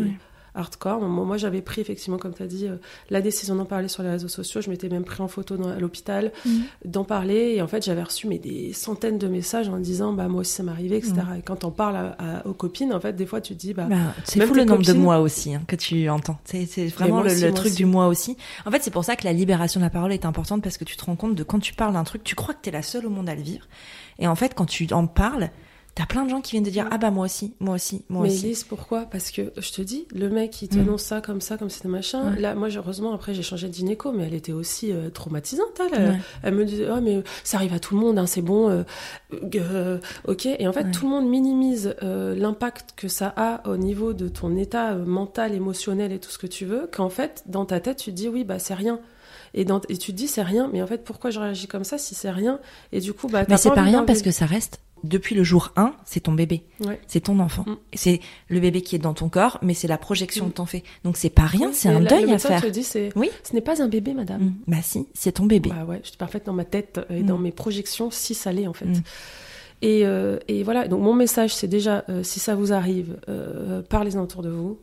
[0.57, 0.99] Hardcore.
[1.01, 2.75] Moi, moi, j'avais pris effectivement, comme tu as dit, euh,
[3.09, 4.59] la décision d'en parler sur les réseaux sociaux.
[4.61, 6.49] Je m'étais même pris en photo dans- à l'hôpital, Mm.
[6.85, 7.53] d'en parler.
[7.55, 10.51] Et en fait, j'avais reçu mais, des centaines de messages en disant, bah, moi aussi,
[10.53, 11.13] ça m'est arrivé, etc.
[11.37, 13.73] Et quand on parle à- à- aux copines, en fait, des fois, tu te dis,
[13.73, 16.37] bah, Bah, c'est fou le nombre de mois aussi hein, que tu entends.
[16.43, 17.75] C'est vraiment moi le, aussi, le moi truc aussi.
[17.77, 18.37] du mois aussi.
[18.65, 20.83] En fait, c'est pour ça que la libération de la parole est importante parce que
[20.83, 22.81] tu te rends compte de quand tu parles d'un truc, tu crois que t'es la
[22.81, 23.65] seule au monde à le vivre.
[24.19, 25.49] Et en fait, quand tu en parles,
[25.97, 26.89] t'as plein de gens qui viennent te dire Ouais.
[26.93, 28.45] ah bah moi aussi, moi aussi, moi mais aussi.
[28.45, 29.05] Elise, pourquoi?
[29.05, 30.81] Parce que je te dis, le mec, il te Mm.
[30.81, 32.33] annonce ça comme ça, comme c'était machin.
[32.33, 32.39] Ouais.
[32.39, 35.67] Là, moi, heureusement, après, j'ai changé de gynéco, mais elle était aussi euh, traumatisante.
[35.91, 36.17] Elle, Ouais.
[36.43, 38.83] elle me disait, oh, mais ça arrive à tout le monde, hein, c'est bon, euh,
[39.55, 40.45] euh, ok.
[40.45, 44.55] Et en fait, tout le monde minimise l'impact que ça a au niveau de ton
[44.55, 48.11] état mental, émotionnel et tout ce que tu veux, qu'en fait, dans ta tête, tu
[48.11, 48.99] te dis, oui, bah, c'est rien.
[49.53, 51.83] Et, dans, et tu te dis, c'est rien, mais en fait, pourquoi je réagis comme
[51.83, 52.59] ça si c'est rien?
[52.91, 55.71] Et du coup, bah, Mais c'est pas rien parce que ça reste depuis le jour
[55.75, 56.99] 1, c'est ton bébé, Ouais.
[57.07, 57.63] c'est ton enfant.
[57.67, 57.75] Mm.
[57.93, 60.49] C'est le bébé qui est dans ton corps, mais c'est la projection Mm.
[60.49, 60.83] que t'en fais.
[61.03, 62.61] Donc c'est pas rien, c'est un la- deuil à faire.
[62.61, 62.67] te
[63.15, 63.29] Oui.
[63.43, 64.41] ce n'est pas un bébé, madame.
[64.41, 64.53] Mm.
[64.67, 65.69] Bah si, c'est ton bébé.
[65.69, 67.25] Bah ouais, j'étais parfaite dans ma tête et Mm.
[67.25, 68.85] dans mes projections, si ça l'est en fait.
[68.85, 69.01] Mm.
[69.83, 73.83] Et, euh, et voilà, donc mon message c'est déjà, euh, si ça vous arrive, euh,
[73.87, 74.79] parlez-en autour de vous.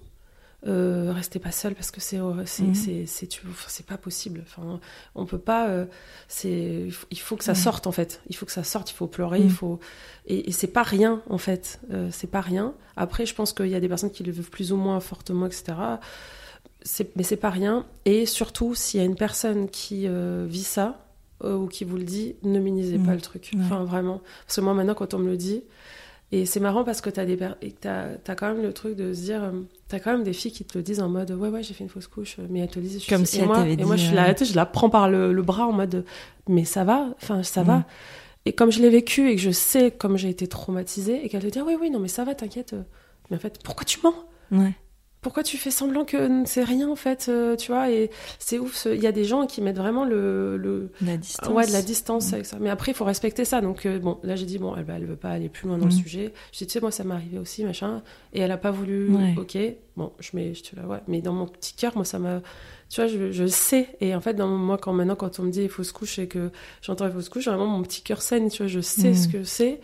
[0.67, 2.75] Euh, restez pas seul parce que c'est c'est Mhm.
[3.07, 4.43] c'est enfin, pas possible.
[4.47, 4.81] Enfin
[5.15, 5.85] on peut pas euh,
[6.27, 8.23] c'est il faut- il que ça sorte en fait.
[8.31, 9.51] Il faut que ça sorte il faut pleurer il Mhm.
[9.51, 9.79] faut
[10.27, 11.81] et, et c'est pas rien en fait.
[11.93, 12.73] Euh, c'est pas rien.
[12.97, 15.45] Après je pense qu'il y a des personnes qui le vivent plus ou moins fortement
[15.47, 15.75] etc
[17.17, 17.85] mais c'est pas rien.
[18.07, 20.07] Et surtout s'il y a une personne qui
[20.47, 21.07] vit ça
[21.45, 23.05] ou qui vous le dit ne minimisez Mhm.
[23.07, 23.51] pas le truc.
[23.55, 23.61] Ouais.
[23.65, 24.23] enfin vraiment.
[24.47, 25.63] Parce que moi maintenant quand on me le dit
[26.37, 29.13] et c'est marrant parce que t'as des per- et as quand même le truc de
[29.13, 29.53] se dire euh,
[29.89, 31.85] t'as quand même des filles qui te le disent en mode ouais ouais j'ai fait
[31.85, 33.85] une fausse couche mais elles te le disent je Comme suis- si et moi, et
[33.85, 36.05] moi je là euh, tu je la prends par le, le bras en mode
[36.49, 37.85] mais ça va enfin ça va.
[38.47, 41.43] Et comme je l'ai vécu et que je sais comme j'ai été traumatisée et qu'elle
[41.43, 42.75] te dit ah oui oui non mais ça va t'inquiète.
[43.31, 44.15] Mais en fait pourquoi tu mens?
[44.53, 44.73] Ouais.
[45.25, 48.87] Pourquoi tu fais semblant que c'est rien en fait euh, tu vois et c'est ouf
[48.89, 51.49] il y a des gens qui mettent vraiment le, le La distance.
[51.49, 52.35] Ouais, de la distance Mm.
[52.35, 52.57] avec ça.
[52.61, 53.61] Mais après, il faut respecter ça.
[53.61, 55.79] Donc, euh, bon, là, j'ai dit, bon, elle, bah, elle veut pas aller plus loin
[55.79, 56.05] dans le Mm.
[56.05, 56.33] sujet.
[56.53, 58.03] Je dis, tu sais, moi, ça m'est arrivé aussi, machin.
[58.35, 59.09] Et elle a pas voulu.
[59.11, 59.35] Ouais.
[59.39, 59.59] Ok,
[59.97, 61.01] bon, je mets, je te la vois.
[61.09, 62.41] Mais dans mon petit cœur, moi, ça m'a.
[62.91, 63.89] Tu vois, je, je sais.
[64.01, 66.23] Et en fait, dans, moi, quand maintenant, quand on me dit il faut se coucher
[66.23, 66.51] et que
[66.83, 68.51] j'entends il faut se coucher, vraiment, mon petit cœur saigne.
[68.51, 69.15] Tu vois, je sais Mm.
[69.15, 69.81] ce que c'est.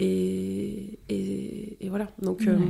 [0.00, 2.08] Et, et, et voilà.
[2.20, 2.46] Donc.
[2.46, 2.64] euh, Ouais.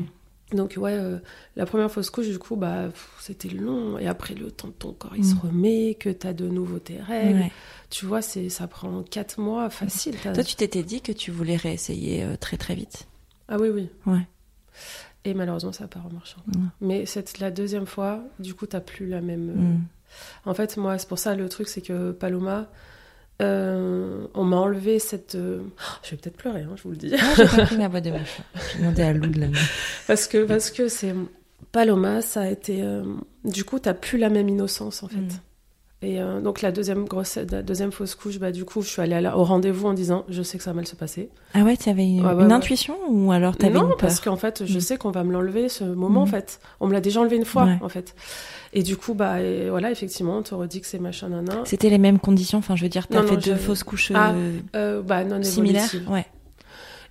[0.52, 1.18] Donc ouais, euh,
[1.57, 3.98] la première fausse couche, du coup, bah, c'était long.
[3.98, 5.38] Et après, le temps de ton corps, il se Mm.
[5.38, 7.40] remet, que tu as de nouveau tes règles.
[7.40, 7.52] Ouais.
[7.90, 10.16] Tu vois, c'est ça prend quatre mois facile.
[10.22, 13.07] Toi, tu t'étais dit que tu voulais réessayer euh, très très vite.
[13.48, 13.88] Ah oui, oui.
[14.07, 14.26] Ouais.
[15.24, 16.37] Et malheureusement, ça n'a pas remarché.
[16.80, 19.50] Mais c'est la deuxième fois, du coup, t'as plus la même.
[19.50, 19.85] euh, Mm.
[20.44, 22.70] En fait, moi, c'est pour ça le truc, c'est que Paloma,
[23.42, 25.35] euh, on m'a enlevé cette.
[25.35, 25.61] euh,
[26.03, 27.09] Je vais peut-être pleurer, hein, je vous le dis.
[27.11, 28.42] Moi, j'ai pas pris ma boîte de machin.
[28.73, 29.47] J'ai demandé à Lou de la
[30.07, 31.14] parce que parce que c'est
[31.73, 32.83] Paloma, ça a été.
[32.83, 33.03] euh,
[33.44, 35.16] Du coup, t'as plus la même innocence en fait.
[35.16, 35.29] Mm.
[36.06, 39.00] Et euh, donc la deuxième grossesse, la deuxième fausse couche, bah du coup, je suis
[39.00, 41.30] allée la- au rendez-vous en disant, je sais que ça va mal se passer.
[41.54, 44.66] Ah ouais, tu avais une, intuition ou alors t'avais non, une peur parce qu'en fait,
[44.66, 44.80] je Mm.
[44.82, 46.30] sais qu'on va me l'enlever ce moment en Mhm.
[46.32, 46.60] fait.
[46.80, 47.78] On me l'a déjà enlevé une fois Ouais.
[47.80, 48.14] en fait.
[48.74, 51.62] Et du coup, bah et voilà, effectivement, on te redit que c'est machin nana.
[51.64, 52.58] C'était les mêmes conditions.
[52.58, 55.24] Enfin, je veux dire, t'as Non, fait non, deux fausses couches Ah, euh, Euh, bah
[55.24, 55.88] non similaires.
[56.10, 56.26] Ouais.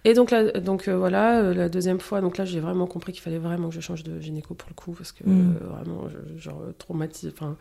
[0.06, 3.13] Et donc, là, donc euh, voilà, euh, la deuxième fois, donc là, j'ai vraiment compris
[3.13, 5.56] qu'il fallait vraiment que je change de gynéco pour le coup, parce que Mm.
[5.62, 7.32] euh, vraiment, je- genre, traumatisé.
[7.34, 7.56] Enfin,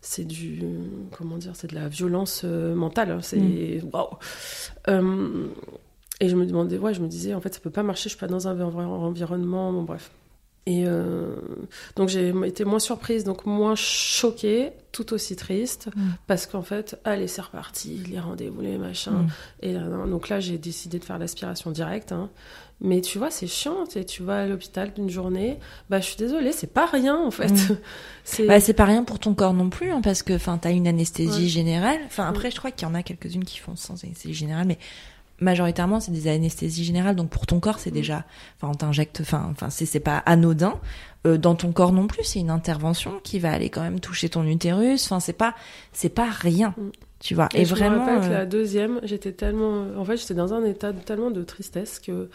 [0.00, 0.62] c'est du.
[1.16, 3.10] Comment dire C'est de la violence euh, mentale.
[3.10, 3.38] hein, C'est.
[3.38, 3.88] Mm.
[3.92, 4.16] Waouh
[4.88, 5.46] Euh,
[6.20, 8.08] Et je me demandais, ouais, je me disais, en fait, ça peut pas marcher, je
[8.10, 10.10] suis pas dans un env- environnement, bon, bref.
[10.66, 11.36] Et euh,
[11.96, 16.00] donc, j'ai été moins surprise, donc moins choquée, tout aussi triste, Mm.
[16.26, 19.12] parce qu'en fait, allez, c'est reparti, les rendez-vous, les machins.
[19.12, 19.28] Mm.
[19.62, 22.12] Et là, donc là, j'ai décidé de faire l'aspiration directe.
[22.12, 22.28] hein.
[22.80, 23.84] Mais tu vois, c'est chiant.
[24.06, 25.58] Tu vas à l'hôpital d'une journée.
[25.90, 27.50] Bah, je suis désolée, c'est pas rien en fait.
[27.50, 27.76] Mm.
[28.24, 30.70] c'est Bah, c'est pas rien pour ton corps non plus, hein, parce que enfin, t'as
[30.72, 31.48] une anesthésie Ouais.
[31.48, 31.98] générale.
[32.06, 34.78] Enfin, après, je crois qu'il y en a quelques-unes qui font sans anesthésie générale, mais
[35.40, 37.16] majoritairement, c'est des anesthésies générales.
[37.16, 37.94] Donc, pour ton corps, c'est Mm.
[37.94, 38.24] déjà,
[38.56, 40.78] enfin, on t'injecte, enfin, enfin, c'est pas anodin.
[41.26, 44.28] Euh, dans ton corps non plus, c'est une intervention qui va aller quand même toucher
[44.28, 45.04] ton utérus.
[45.06, 45.54] Enfin, c'est pas,
[45.92, 46.90] c'est pas rien, Mm.
[47.20, 47.48] tu vois.
[47.54, 49.84] Et, Et, je vraiment, me rappelle que euh, la deuxième, j'étais tellement.
[49.96, 52.30] En fait, j'étais dans un état de- tellement de tristesse que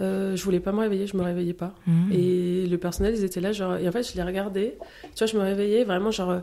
[0.00, 1.74] euh, je voulais pas me réveiller, je me réveillais pas.
[1.86, 2.12] mm.
[2.12, 3.76] Et le personnel, ils étaient là, genre.
[3.76, 4.76] Et en fait, je les regardais.
[5.14, 6.40] Tu vois, je me réveillais vraiment, genre.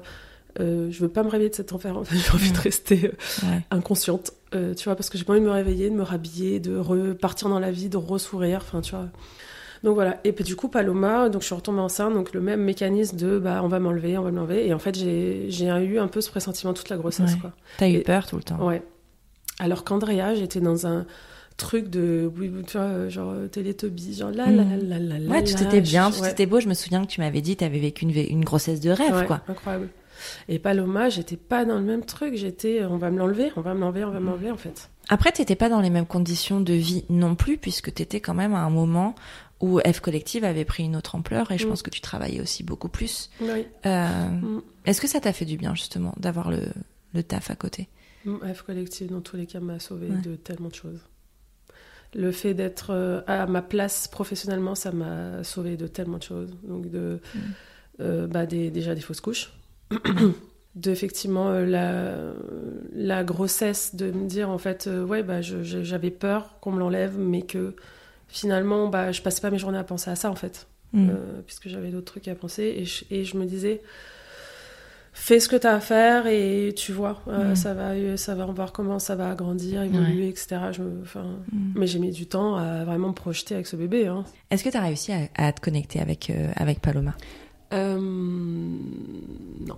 [0.60, 1.98] euh, je veux pas me réveiller de cet enfer.
[1.98, 3.62] En fait, j'ai envie de rester euh, ouais.
[3.72, 6.60] inconsciente, euh, tu vois, parce que j'ai pas envie de me réveiller, de me rhabiller,
[6.60, 9.06] de repartir dans la vie, de ressourire, enfin, tu vois.
[9.84, 10.20] Donc voilà.
[10.24, 13.38] Et puis du coup, Paloma, donc je suis retombée enceinte, donc le même mécanisme de
[13.38, 14.66] bah on va m'enlever, on va m'enlever.
[14.68, 17.40] Et en fait, j'ai j'ai eu un peu ce pressentiment toute la grossesse, Ouais.
[17.40, 17.52] quoi.
[17.78, 18.66] T'as eu Et- peur tout le temps.
[18.68, 18.82] Ouais.
[19.60, 21.06] Alors qu'Andrea, j'étais dans un
[21.58, 24.88] truc de, oui, tu vois, genre euh, Télétubbies, genre la la Mhm.
[24.90, 25.30] la la la.
[25.30, 26.60] Ouais, tout était bien, tout était beau.
[26.60, 29.42] Je me souviens que tu m'avais dit, t'avais vécu une, une grossesse de rêve, quoi.
[29.48, 29.90] Incroyable.
[30.50, 32.36] Et Paloma, j'étais pas dans le même truc.
[32.36, 34.26] J'étais, euh, on va me l'enlever, on va me l'enlever, on va Mhm.
[34.26, 34.90] m'enlever, en fait.
[35.10, 38.54] Après, t'étais pas dans les mêmes conditions de vie non plus, puisque t'étais quand même
[38.54, 39.16] à un moment
[39.60, 41.70] où F Collective avait pris une autre ampleur, et je Mm.
[41.70, 43.30] pense que tu travaillais aussi beaucoup plus.
[43.42, 43.66] Oui.
[43.86, 44.62] Euh, Mm.
[44.86, 46.62] Est-ce que ça t'a fait du bien, justement, d'avoir le,
[47.14, 47.88] le taf à côté?
[48.26, 50.22] Mm, F Collective, dans tous les cas, m'a sauvé Ouais.
[50.22, 51.00] de tellement de choses.
[52.16, 56.56] Le fait d'être euh, à ma place professionnellement, ça m'a sauvé de tellement de choses.
[56.64, 57.40] Donc, de, Mm.
[58.02, 59.52] euh, bah, des, déjà des fausses couches.
[60.76, 62.34] de, effectivement, euh, la,
[62.94, 67.18] la grossesse, de me dire, en fait, euh, ouais, bah, j'avais peur qu'on me l'enlève,
[67.18, 67.76] mais que
[68.28, 70.68] finalement, bah, je passais pas mes journées à penser à ça, en fait.
[70.94, 71.10] Mm.
[71.10, 72.64] Euh, puisque j'avais d'autres trucs à penser.
[72.78, 73.82] Et je, et je me disais,
[75.20, 78.44] fais ce que tu as à faire et tu vois, euh, ça, va, ça va,
[78.46, 80.58] on va voir comment ça va grandir, évoluer, etc.
[80.72, 81.72] Je me- enfin, Mm.
[81.76, 84.08] Mais j'ai mis du temps à vraiment me projeter avec ce bébé.
[84.08, 84.24] Hein.
[84.52, 87.14] Est-ce que t'as réussi à, à te connecter avec, euh, avec Paloma?
[87.74, 89.78] Euh, non.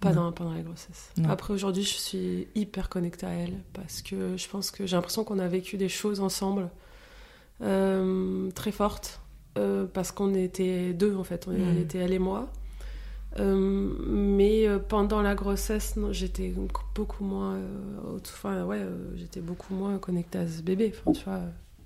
[0.00, 0.24] Pas, Non.
[0.24, 1.10] Dans, pendant la grossesse.
[1.16, 1.28] Non.
[1.30, 5.22] Après, aujourd'hui, je suis hyper connectée à elle parce que je pense que j'ai l'impression
[5.24, 6.68] qu'on a vécu des choses ensemble
[7.62, 9.20] euh, très fortes
[9.58, 11.46] euh, parce qu'on était deux en fait.
[11.48, 11.78] On Mm.
[11.78, 12.50] était elle et moi.
[13.38, 16.52] Euh, mais euh, pendant la grossesse, j'étais
[16.94, 17.54] beaucoup moins.
[17.54, 18.80] euh, enfin, ouais,
[19.16, 20.92] j'étais beaucoup moins connectée à ce bébé.
[21.04, 21.40] Enfin, tu vois,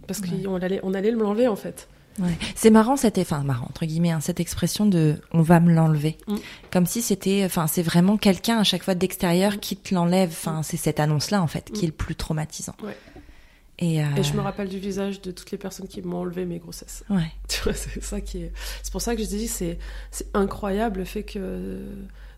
[0.09, 0.43] parce Ouais.
[0.43, 1.89] qu'on allait, on allait me l'enlever en fait.
[2.19, 2.33] Ouais.
[2.55, 6.17] C'est marrant cette, enfin marrant entre guillemets, hein, cette expression de "on va me l'enlever",
[6.27, 6.37] Mm.
[6.73, 10.31] comme si c'était, enfin c'est vraiment quelqu'un à chaque fois d'extérieur qui te l'enlève.
[10.31, 12.75] Enfin c'est cette annonce-là en fait qui est le plus traumatisant.
[12.83, 12.97] Ouais.
[13.79, 16.45] Et, euh, Et je me rappelle du visage de toutes les personnes qui m'ont enlevé
[16.47, 17.05] mes grossesses.
[17.11, 17.31] ouais.
[17.49, 18.53] Tu vois, c'est ça qui est.
[18.83, 19.79] C'est pour ça que je dis c'est
[20.11, 21.79] c'est incroyable le fait que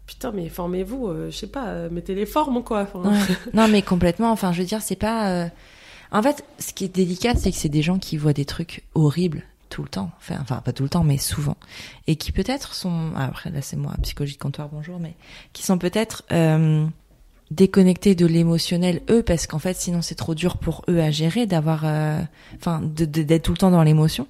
[0.06, 2.82] putain mais formez-vous, euh, je sais pas, euh, mettez les formes quoi.
[2.92, 3.18] Enfin, Ouais.
[3.54, 4.30] non mais complètement.
[4.32, 5.30] Enfin je veux dire c'est pas.
[5.30, 5.48] euh,
[6.12, 8.82] En fait ce qui est délicat c'est que c'est des gens qui voient des trucs
[8.94, 10.10] horribles tout le temps.
[10.18, 11.56] Enfin, enfin pas tout le temps mais souvent
[12.06, 13.12] et qui peut-être sont.
[13.14, 15.14] ah, Après là c'est moi psychologie de comptoir bonjour mais
[15.52, 16.86] qui sont peut-être euh,
[17.50, 21.46] déconnectés de l'émotionnel eux parce qu'en fait sinon c'est trop dur pour eux à gérer
[21.46, 22.20] d'avoir euh,
[22.56, 24.26] enfin de- d'être tout le temps dans l'émotion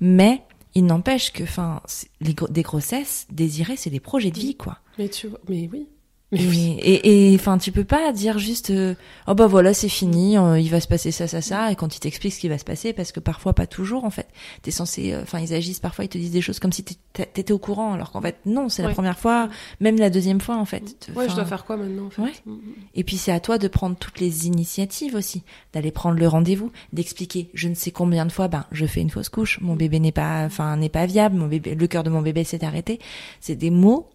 [0.00, 0.40] mais
[0.74, 1.82] il n'empêche que enfin
[2.20, 5.86] des grossesses désirées c'est des projets de vie quoi Mais tu vois, mais oui.
[6.32, 6.76] Mais oui.
[6.80, 8.94] et et enfin tu peux pas dire juste euh,
[9.28, 11.94] oh bah voilà c'est fini euh, il va se passer ça ça ça et quand
[11.94, 14.28] ils t'expliquent ce qui va se passer parce que parfois pas toujours en fait
[14.62, 17.52] t'es censé euh, enfin ils agissent parfois ils te disent des choses comme si t'étais
[17.52, 20.64] au courant alors qu'en fait non c'est la première fois même la deuxième fois en
[20.64, 22.22] fait Ouais, je dois faire quoi maintenant en fait?
[22.22, 22.32] Ouais.
[22.46, 22.60] Mm, mm.
[22.94, 25.42] et puis c'est à toi de prendre toutes les initiatives aussi,
[25.74, 29.10] d'aller prendre le rendez-vous, d'expliquer je ne sais combien de fois ben je fais une
[29.10, 32.10] fausse couche, mon bébé n'est pas enfin n'est pas viable, mon bébé le cœur de
[32.10, 33.00] mon bébé s'est arrêté.
[33.40, 34.08] C'est des mots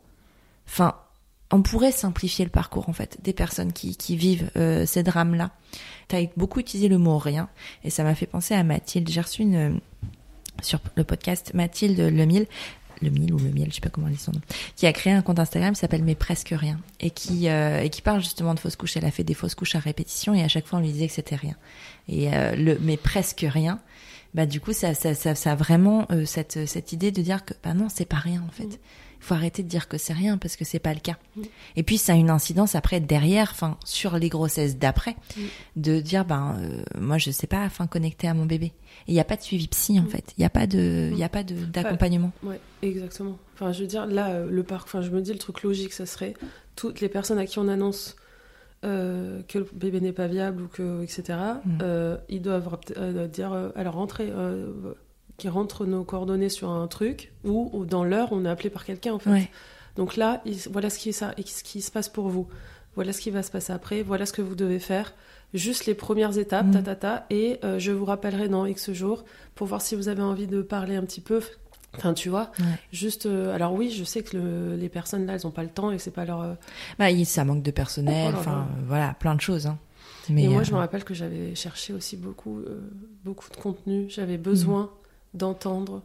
[0.68, 0.96] enfin
[1.52, 5.52] on pourrait simplifier le parcours en fait des personnes qui, qui vivent euh, ces drames-là.
[6.10, 7.50] Tu as beaucoup utilisé le mot rien
[7.84, 9.10] et ça m'a fait penser à Mathilde.
[9.10, 9.72] J'ai reçu une euh,
[10.62, 12.48] sur le podcast Mathilde Lemille
[13.02, 14.42] le mille ou le je sais pas comment on dit son nom,
[14.76, 17.90] qui a créé un compte Instagram qui s'appelle Mais presque rien et qui euh, et
[17.90, 18.98] qui parle justement de fausses couches.
[18.98, 21.08] Elle a fait des fausses couches à répétition et à chaque fois on lui disait
[21.08, 21.56] que c'était rien.
[22.08, 23.80] Et euh, le mais presque rien,
[24.34, 27.46] bah du coup ça ça ça, ça a vraiment euh, cette cette idée de dire
[27.46, 28.80] que bah non c'est pas rien en fait.
[29.20, 31.18] Il faut arrêter de dire que c'est rien parce que c'est pas le cas.
[31.36, 31.42] Mm.
[31.76, 35.42] Et puis ça a une incidence après derrière, enfin sur les grossesses d'après, Mm.
[35.78, 38.68] de dire ben euh, moi je sais pas, enfin connecter à mon bébé.
[39.08, 40.08] Et il y a pas de suivi psy en Mm.
[40.10, 40.34] fait.
[40.38, 42.32] Il y a pas de il y a pas de d'accompagnement.
[42.44, 43.38] Ouais, exactement.
[43.56, 45.94] Enfin, je veux dire, là, euh, le parc, enfin, je me dis, le truc logique,
[45.94, 46.36] ça serait
[46.76, 48.16] toutes les personnes à qui on annonce
[48.86, 51.40] euh, que le bébé n'est pas viable ou que, etc.,
[51.82, 52.70] euh, ils doivent
[53.34, 54.94] dire, alors, rentrer, euh,
[55.38, 58.86] qui rentrent nos coordonnées sur un truc, ou, ou dans l'heure, on est appelé par
[58.86, 59.30] quelqu'un, en fait.
[59.30, 59.52] Ouais.
[59.96, 62.48] Donc là, il- voilà ce qui, est ça, et ce qui se passe pour vous.
[62.96, 65.14] Voilà ce qui va se passer après, voilà ce que vous devez faire.
[65.54, 66.72] Juste les premières étapes, Mm.
[66.72, 69.24] ta, ta, ta, et euh, je vous rappellerai dans X jours
[69.56, 71.40] pour voir si vous avez envie de parler un petit peu.
[71.96, 72.66] Enfin, tu vois, Ouais.
[72.92, 73.28] juste.
[73.28, 75.90] euh, alors oui, je sais que le- les personnes là, elles n'ont pas le temps
[75.92, 76.42] et que c'est pas leur.
[76.42, 76.54] euh,
[77.00, 78.68] Bah, ça manque de personnel, enfin là.
[78.88, 79.68] voilà, plein de choses.
[79.68, 79.78] Hein.
[80.30, 82.60] Mais et moi, je me rappelle que j'avais cherché aussi beaucoup,
[83.24, 84.08] beaucoup de contenu.
[84.10, 84.90] J'avais besoin Mm.
[85.38, 86.04] D'entendre,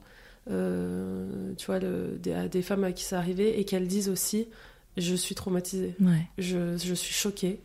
[0.51, 4.49] euh, tu vois, le- des, femmes à qui ça arrivait et qu'elles disent aussi,
[4.97, 5.95] je suis traumatisée.
[6.01, 6.27] ouais.
[6.39, 7.61] je, je suis choquée.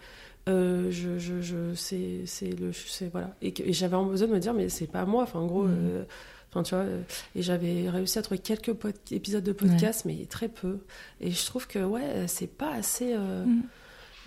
[0.47, 3.36] Euh, je, je, je, c'est, c'est le, c'est voilà.
[3.41, 5.23] Et, j'avais besoin de me dire, mais c'est pas moi.
[5.23, 5.75] Enfin, en gros, Mhm.
[5.77, 6.03] euh,
[6.49, 6.86] enfin, tu vois.
[7.36, 10.77] et j'avais réussi à trouver quelques pod- épisodes de podcast, mais très peu.
[11.19, 13.13] Et je trouve que ouais, c'est pas assez.
[13.13, 13.63] euh, Mhm.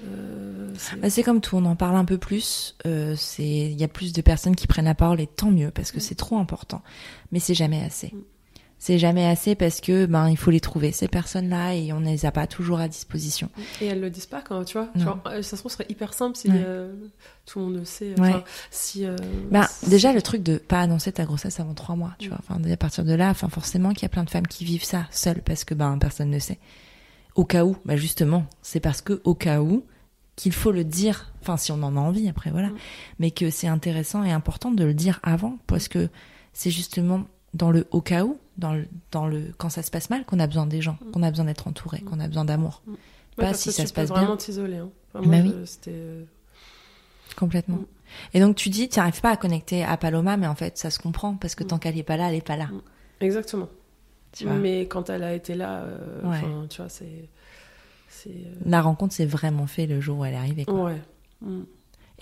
[0.06, 2.76] Euh, c'est- Bah, comme tout, on en parle un peu plus.
[2.86, 5.70] euh, c'est, il y a plus de personnes qui prennent la parole et tant mieux
[5.70, 6.00] parce que Mm.
[6.00, 6.82] c'est trop important.
[7.32, 8.08] Mais c'est jamais assez.
[8.08, 8.20] Mm.
[8.82, 12.06] C'est jamais assez parce que ben il faut les trouver ces personnes-là et on ne
[12.06, 13.50] les a pas toujours à disposition.
[13.82, 14.88] Et elles le disent pas quand tu vois.
[14.96, 16.54] Genre, euh, ça se trouve, serait hyper simple si Ouais.
[16.64, 16.90] euh,
[17.44, 18.18] tout le monde le sait.
[18.18, 18.32] Ouais.
[18.70, 19.04] Si.
[19.68, 22.30] si- déjà le truc de pas annoncer ta grossesse avant trois mois, tu Mm.
[22.30, 22.38] vois.
[22.48, 24.82] Enfin à partir de là, enfin forcément qu'il y a plein de femmes qui vivent
[24.84, 26.58] ça seules parce que ben personne ne sait.
[27.36, 29.84] Au cas où, bah justement, c'est parce que au cas où
[30.36, 31.32] qu'il faut le dire.
[31.42, 32.76] Enfin si on en a envie après voilà, Mm.
[33.18, 36.08] mais que c'est intéressant et important de le dire avant parce que
[36.52, 40.08] c'est justement dans le au cas où, dans le, dans le quand ça se passe
[40.10, 41.10] mal qu'on a besoin des gens, Mm.
[41.12, 42.04] qu'on a besoin d'être entouré, Mm.
[42.04, 42.82] qu'on a besoin d'amour.
[42.88, 42.94] Ouais,
[43.36, 44.18] pas parce si que ça tu se peux passe bien.
[44.20, 44.76] vraiment t'isoler.
[44.78, 44.90] Hein.
[45.14, 45.64] Enfin, Bah moi, oui.
[45.88, 46.24] euh,
[47.36, 47.78] Complètement.
[48.34, 50.90] Et donc tu dis, tu n'arrives pas à connecter à Paloma, mais en fait ça
[50.90, 52.68] se comprend parce que tant qu'elle est pas là, elle est pas là.
[53.20, 53.68] Exactement.
[54.32, 54.54] Tu vois.
[54.54, 56.40] Mais quand elle a été là, euh, Ouais.
[56.68, 57.28] tu vois, c'est.
[58.26, 58.30] euh,
[58.66, 60.64] La rencontre s'est vraiment fait le jour où elle est arrivée.
[60.64, 60.84] quoi.
[60.84, 61.00] Ouais.
[61.42, 61.62] Mm.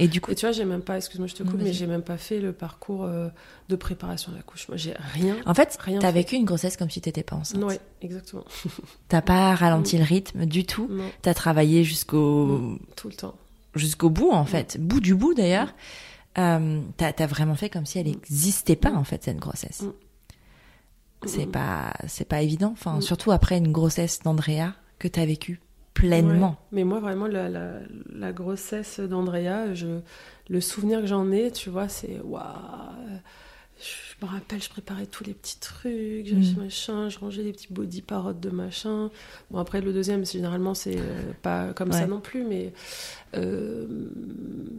[0.00, 1.88] Et du coup, Et tu vois, j'ai même pas, excuse-moi, je te coupe, mais j'ai
[1.88, 3.28] même pas fait le parcours euh,
[3.68, 4.76] de préparation à l'accouchement.
[4.76, 5.36] J'ai rien.
[5.44, 7.64] en fait, t'as vécu une grossesse comme si t'étais pas enceinte.
[7.64, 8.44] Ouais, exactement.
[9.08, 10.88] T'as pas ralenti le rythme du tout.
[11.22, 12.78] T'as travaillé jusqu'au Mm.
[12.94, 13.34] tout le temps.
[13.74, 15.74] jusqu'au bout en fait, bout du bout d'ailleurs.
[16.38, 19.82] Euh, t'as as vraiment fait comme si elle n'existait pas en fait cette grossesse.
[21.26, 21.50] C'est Mm.
[21.52, 22.70] pas c'est pas évident.
[22.72, 23.02] Enfin, Mm.
[23.02, 25.60] surtout après une grossesse d'Andrea que t'as vécue
[25.94, 26.50] pleinement.
[26.50, 26.56] Ouais.
[26.72, 27.72] Mais moi, vraiment, la, la,
[28.12, 30.00] la grossesse d'Andrea, je,
[30.48, 32.42] le souvenir que j'en ai, tu vois, c'est waouh.
[33.80, 36.60] Je me rappelle, je préparais tous les petits trucs, Mm.
[36.64, 39.08] machin, je rangeais les petits body parottes de machin.
[39.52, 41.98] Bon, après, le deuxième, généralement, c'est euh, pas comme Ouais.
[42.00, 42.72] ça non plus, mais.
[43.36, 43.86] euh,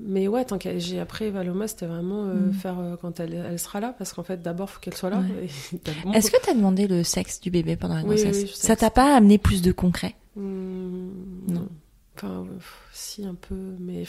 [0.05, 0.81] mais ouais, tant qu'elle.
[0.81, 2.53] J'ai après, Valoma, c'était vraiment euh, Mm.
[2.53, 5.19] faire euh, quand elle, elle sera là, parce qu'en fait, d'abord, faut qu'elle soit là.
[5.19, 5.47] Ouais.
[6.03, 8.67] Bon Est-ce que t'as demandé le sexe du bébé pendant la Oui, grossesse oui, sais
[8.67, 10.15] Ça t'a pas amené plus de concret?
[10.35, 11.09] Hmm,
[11.47, 11.69] Non.
[12.17, 12.45] Enfin,
[12.91, 14.03] si, un peu, mais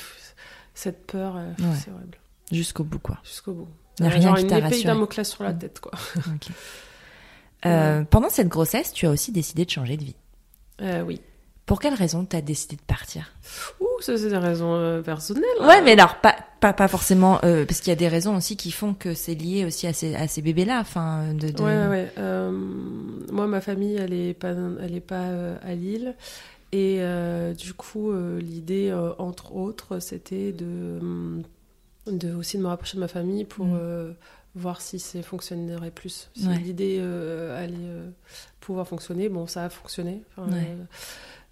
[0.75, 1.65] cette peur, Ouais.
[1.81, 2.19] c'est horrible.
[2.51, 3.19] jusqu'au bout quoi.
[3.23, 3.69] Jusqu'au bout.
[4.01, 4.85] Y a Euh, rien qui t'a rassuré.
[4.85, 5.59] Damoclès sur la Mm.
[5.59, 5.93] tête, quoi.
[6.17, 6.49] Ok.
[7.67, 10.15] Euh, pendant cette grossesse, tu as aussi décidé de changer de vie.
[10.81, 11.21] Euh, oui.
[11.67, 13.35] Pour quelle raison t'as décidé de partir?
[13.81, 15.45] Ouh, ça, c'est des raisons euh, personnelles.
[15.61, 15.83] Ouais, hein.
[15.85, 18.71] mais alors pas pas, pas forcément euh, parce qu'il y a des raisons aussi qui
[18.71, 20.79] font que c'est lié aussi à ces à ces bébés là.
[20.81, 21.63] Enfin, de, de...
[21.63, 22.51] Ouais, ouais, ouais.
[23.31, 25.27] Moi, ma famille, elle est pas, elle est pas
[25.63, 26.15] à Lille.
[26.73, 27.01] Et
[27.59, 31.43] du coup, l'idée, entre autres, c'était de, hum,
[32.07, 33.79] de aussi de me rapprocher de ma famille pour Mm.
[33.81, 34.13] euh,
[34.55, 36.29] voir si ça fonctionnerait plus.
[36.35, 36.59] Si Ouais.
[36.59, 38.11] l'idée euh, allait euh,
[38.61, 40.23] pouvoir fonctionner, bon, ça a fonctionné.
[40.37, 40.77] Enfin, Ouais.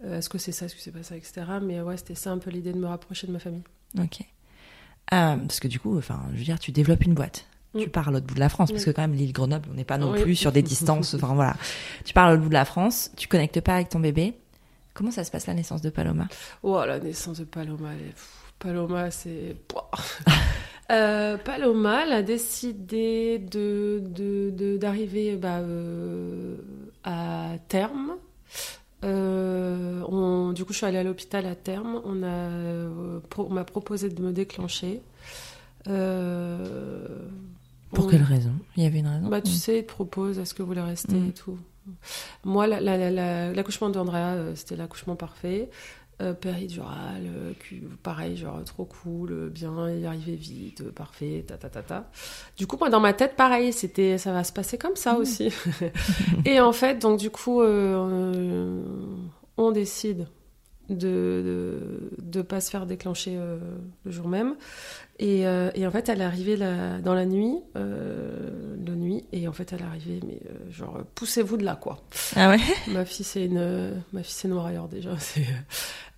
[0.04, 1.42] euh, est-ce que c'est ça, est-ce que c'est pas ça, etc.
[1.62, 3.62] Mais ouais, c'était ça un peu l'idée de me rapprocher de ma famille.
[3.98, 4.20] Ok.
[5.10, 7.46] Parce que du coup, enfin, je veux dire, tu développes une boîte.
[7.74, 7.80] Mm.
[7.80, 9.74] Tu pars à l'autre bout de la France, parce que quand même l'île Grenoble, on
[9.74, 10.22] n'est pas non Oui.
[10.22, 11.14] plus sur des distances.
[11.14, 11.56] Enfin voilà,
[12.04, 14.34] tu pars à l'autre bout de la France, tu connectes pas avec ton bébé.
[14.94, 16.26] Comment ça se passe la naissance de Paloma?
[16.62, 18.14] Oh, la naissance de Paloma, elle est-
[18.58, 19.56] Paloma, c'est.
[20.90, 26.56] Euh, Paloma, elle a décidé de, de, de- d'arriver bah, euh,
[27.04, 28.14] à terme
[29.02, 32.00] on, du coup, je suis allée à l'hôpital à terme.
[32.04, 32.14] On
[33.50, 35.02] m'a proposé de me déclencher.
[35.84, 35.92] Pour
[38.10, 38.52] quelle raison?
[38.76, 39.28] Il y avait une raison?
[39.28, 41.58] Bah, tu sais, ils te proposent est-ce que vous voulez rester et tout.
[42.44, 45.68] Moi, l'accouchement la, d'Andrea, c'était l'accouchement parfait.
[46.20, 47.52] Euh, péridurale, euh,
[48.02, 52.10] pareil, genre trop cool, bien, y arriver vite, parfait, ta ta ta ta.
[52.56, 55.16] Du coup, moi, dans ma tête, pareil, c'était, ça va se passer comme ça mmh.
[55.16, 55.52] aussi.
[56.44, 58.82] et en fait, donc du coup, euh,
[59.56, 60.26] on décide
[60.88, 63.38] de, de, pas se faire déclencher
[64.04, 64.56] le jour même.
[65.20, 69.72] Et, et, en fait, elle est arrivée dans la nuit, la nuit, et en fait,
[69.72, 71.98] elle est arrivée, mais genre, poussez-vous de là, quoi.
[72.36, 72.60] Ah ouais?
[72.92, 75.10] Ma fille, c'est une, ma fille, c'est noire déjà.
[75.18, 75.44] C'est,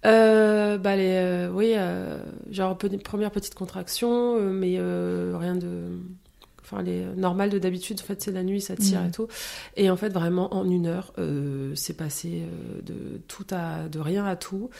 [0.07, 2.19] euh, bah les, euh, oui, euh,
[2.51, 6.01] genre première petite contraction, euh, mais euh, rien de,
[6.71, 8.01] enfin les normales de d'habitude.
[8.01, 9.13] En fait, c'est la nuit, ça tire et mm.
[9.13, 9.29] tout.
[9.77, 11.13] Et en fait, vraiment en une heure,
[11.75, 12.43] c'est passé
[12.83, 14.71] de tout à, de rien à tout.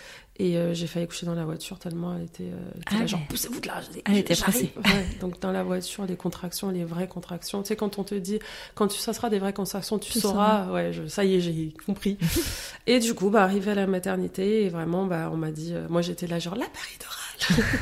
[0.41, 3.61] Et euh, j'ai failli coucher dans la voiture tellement elle était, euh, ah genre poussez-vous
[3.61, 3.83] de là.
[4.07, 4.73] Elle était pressée.
[5.21, 7.61] donc dans la voiture, les contractions, les vraies contractions.
[7.61, 8.39] Tu sais, quand on te dit,
[8.75, 10.73] quand tu, ça sera des vraies contractions, tu, sauras.
[10.73, 12.17] Ouais, je, ça y est, j'ai compris.
[12.87, 15.87] et du coup, bah, arrivé à la maternité, et vraiment, bah, on m'a dit, euh,
[15.91, 17.77] moi j'étais là, genre la péridurale.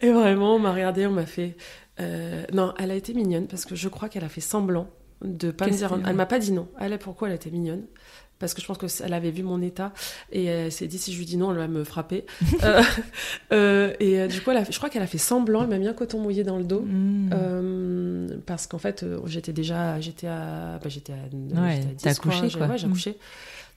[0.02, 1.56] et vraiment, on m'a regardé, on m'a fait.
[2.52, 4.88] Non, elle a été mignonne parce que je crois qu'elle a fait semblant
[5.22, 5.98] de pas me dire.
[6.06, 6.68] Elle m'a pas dit non.
[6.80, 7.84] Elle, pourquoi elle était mignonne?
[8.38, 9.92] Parce que je pense qu'elle avait vu mon état
[10.30, 12.24] et elle s'est dit si je lui dis non, elle va me frapper.
[12.62, 12.82] euh,
[13.52, 15.88] euh, et euh, du coup, elle je crois qu'elle a fait semblant, elle m'a mis
[15.88, 17.30] un coton mouillé dans le dos mmh.
[17.32, 22.68] euh, parce qu'en fait, euh, j'étais déjà, j'étais à, bah, j'étais à, ouais, accouché quoi.
[22.68, 23.10] Ouais, j'ai accouché.
[23.10, 23.14] Mmh.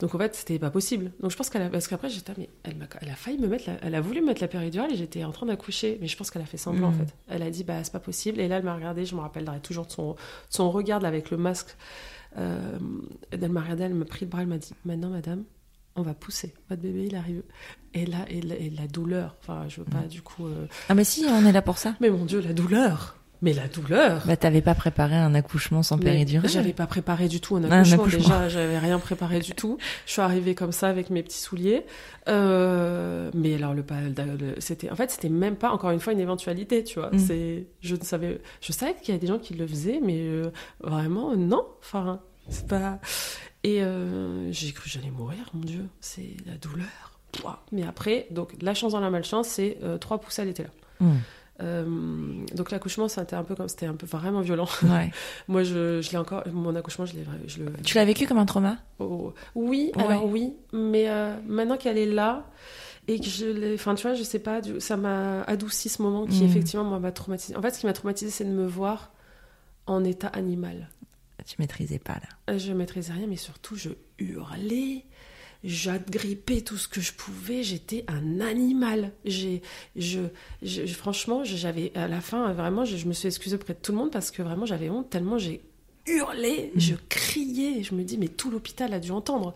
[0.02, 1.12] Donc en fait, c'était pas possible.
[1.22, 3.48] Donc je pense qu'elle a, parce qu'après j'étais, mais elle, a, elle a failli me
[3.48, 6.18] mettre, elle a voulu me mettre la péridurale et j'étais en train d'accoucher, mais je
[6.18, 6.98] pense qu'elle a fait semblant en mmh.
[6.98, 7.16] fait.
[7.30, 9.60] Elle a dit bah c'est pas possible et là elle m'a regardé, je me rappellerai
[9.62, 10.18] toujours de son, de
[10.50, 11.78] son regard avec le masque
[12.38, 12.78] euh,
[13.32, 15.44] elle m'a regardé, elle m'a pris le bras, elle m'a dit Maintenant, madame,
[15.96, 16.54] on va pousser.
[16.70, 17.44] Votre bébé, il arrive.
[17.94, 19.36] Et là, et la, douleur.
[19.42, 20.08] Enfin, je veux pas, mm.
[20.08, 20.48] du coup.
[20.48, 21.96] Euh, ah, mais si, on est là pour ça.
[22.00, 25.98] Mais mon Dieu, la douleur mais la douleur Bah t'avais pas préparé un accouchement sans
[25.98, 29.78] péridurale J'avais pas préparé du tout un accouchement, déjà, j'avais rien préparé du tout.
[30.06, 31.86] Je suis arrivée comme ça avec mes petits souliers.
[32.28, 33.84] Euh, mais alors le,
[34.60, 37.10] c'était en fait c'était même pas encore une fois une éventualité, tu vois.
[37.12, 37.20] Mm.
[37.20, 40.20] C'est je ne savais je savais qu'il y a des gens qui le faisaient mais
[40.20, 40.52] euh,
[40.82, 43.00] vraiment non, enfin c'est pas
[43.64, 46.88] et euh, j'ai cru que j'allais mourir, mon dieu, c'est la douleur.
[47.72, 50.70] Mais après donc la chance dans la malchance, c'est trois pouces elle était là.
[51.00, 51.18] Mm.
[51.62, 51.86] Euh,
[52.56, 54.68] donc l'accouchement, c'était un peu comme c'était un peu vraiment violent.
[54.84, 55.12] Ouais.
[55.48, 56.44] Moi, je, je l'ai encore.
[56.52, 57.24] Mon accouchement, je l'ai.
[57.48, 57.72] Je le...
[57.84, 58.78] Tu l'as vécu comme un trauma?
[59.00, 62.46] Oh, Oui, alors oui, mais euh, maintenant qu'elle est là
[63.08, 63.74] et que je l'ai.
[63.76, 66.48] Enfin, tu vois, je sais pas, ça m'a adouci ce moment qui, mm.
[66.48, 67.56] effectivement, m'a traumatisé.
[67.56, 69.12] En fait, ce qui m'a traumatisé, c'est de me voir
[69.86, 70.90] en état animal.
[71.46, 72.54] Tu maîtrisais pas là.
[72.54, 75.06] Euh, je maîtrisais rien, mais surtout, je hurlais
[75.64, 79.12] j'agrippais tout ce que je pouvais, j'étais un animal.
[79.26, 79.62] J'ai,
[79.96, 80.22] je,
[80.88, 84.12] franchement, j'avais à la fin vraiment, je, me suis excusée auprès de tout le monde
[84.12, 85.62] parce que vraiment j'avais honte tellement j'ai
[86.08, 86.80] hurlé, mmh.
[86.80, 89.54] je criais, je me dis mais tout l'hôpital a dû entendre.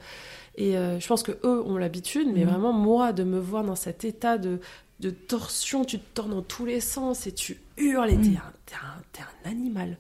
[0.58, 2.50] Et euh, je pense que eux ont l'habitude, mais mmh.
[2.50, 4.60] vraiment moi de me voir dans cet état de,
[5.00, 8.42] de torsion, tu te tords dans tous les sens et tu hurles et t'es mmh.
[8.76, 9.98] un, un, animal.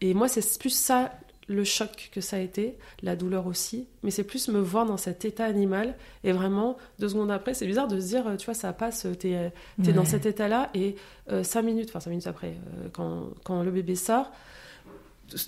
[0.00, 1.12] Et moi c'est plus ça
[1.50, 4.96] le choc que ça a été, la douleur aussi, mais c'est plus me voir dans
[4.96, 5.96] cet état animal.
[6.22, 9.50] Et vraiment, deux secondes après, c'est bizarre de se dire, tu vois, ça passe, t'es
[9.84, 10.94] es dans cet état-là, et
[11.32, 14.30] euh, cinq minutes, enfin cinq minutes après, euh, quand, quand, le bébé sort,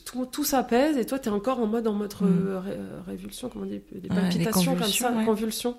[0.05, 2.63] tout, tout s'apaise, et toi, t'es encore en mode, en mode mm.
[3.07, 5.77] révulsion, comment on dit, des palpitations comme ça, convulsions.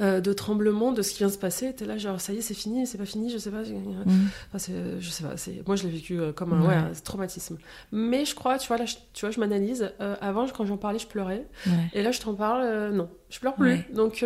[0.00, 1.72] Euh, de tremblement de ce qui vient de se passer.
[1.74, 3.62] T'es là, genre, ça y est, c'est fini, c'est pas fini, je sais pas.
[3.62, 4.28] Mm.
[4.52, 5.34] je sais pas.
[5.66, 7.58] Moi, je l'ai vécu euh, comme un, traumatisme.
[7.92, 9.92] Mais je crois, tu vois, là, je, tu vois, je m'analyse.
[10.00, 11.46] Euh, avant, quand j'en parlais, je pleurais.
[11.92, 13.84] Et là, je t'en parle, non, je pleure plus.
[13.94, 14.24] Donc,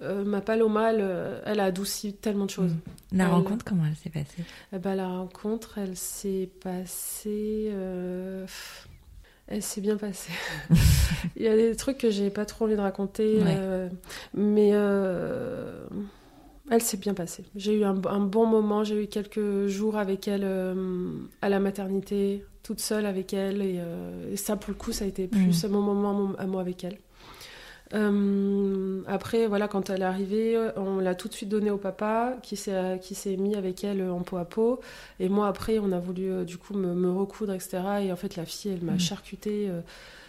[0.00, 2.72] ma Paloma, elle, elle, a adouci tellement de choses.
[2.72, 3.18] Mm.
[3.18, 4.44] La rencontre, comment elle s'est passée?
[4.72, 7.72] Eh ben, La rencontre, elle s'est passée.
[9.48, 10.32] Elle s'est bien passée.
[11.36, 13.88] Il y a des trucs que j'ai pas trop envie de raconter, euh,
[14.34, 15.84] mais euh,
[16.70, 17.44] elle s'est bien passée.
[17.56, 22.44] J'ai eu un, bon moment, j'ai eu quelques jours avec elle euh, à la maternité,
[22.62, 23.80] toute seule avec elle, et,
[24.36, 25.68] ça pour le coup, ça a été plus mm.
[25.68, 26.98] mon moment à moi avec elle.
[27.94, 32.36] Euh, après, voilà, quand elle est arrivée, on l'a tout de suite donnée au papa,
[32.42, 34.80] qui s'est, qui s'est mis avec elle en peau à peau.
[35.20, 37.82] Et moi, après, on a voulu euh, du coup me, recoudre, etc.
[38.02, 39.68] Et en fait, la fille, elle m'a charcuté.
[39.68, 39.80] Euh,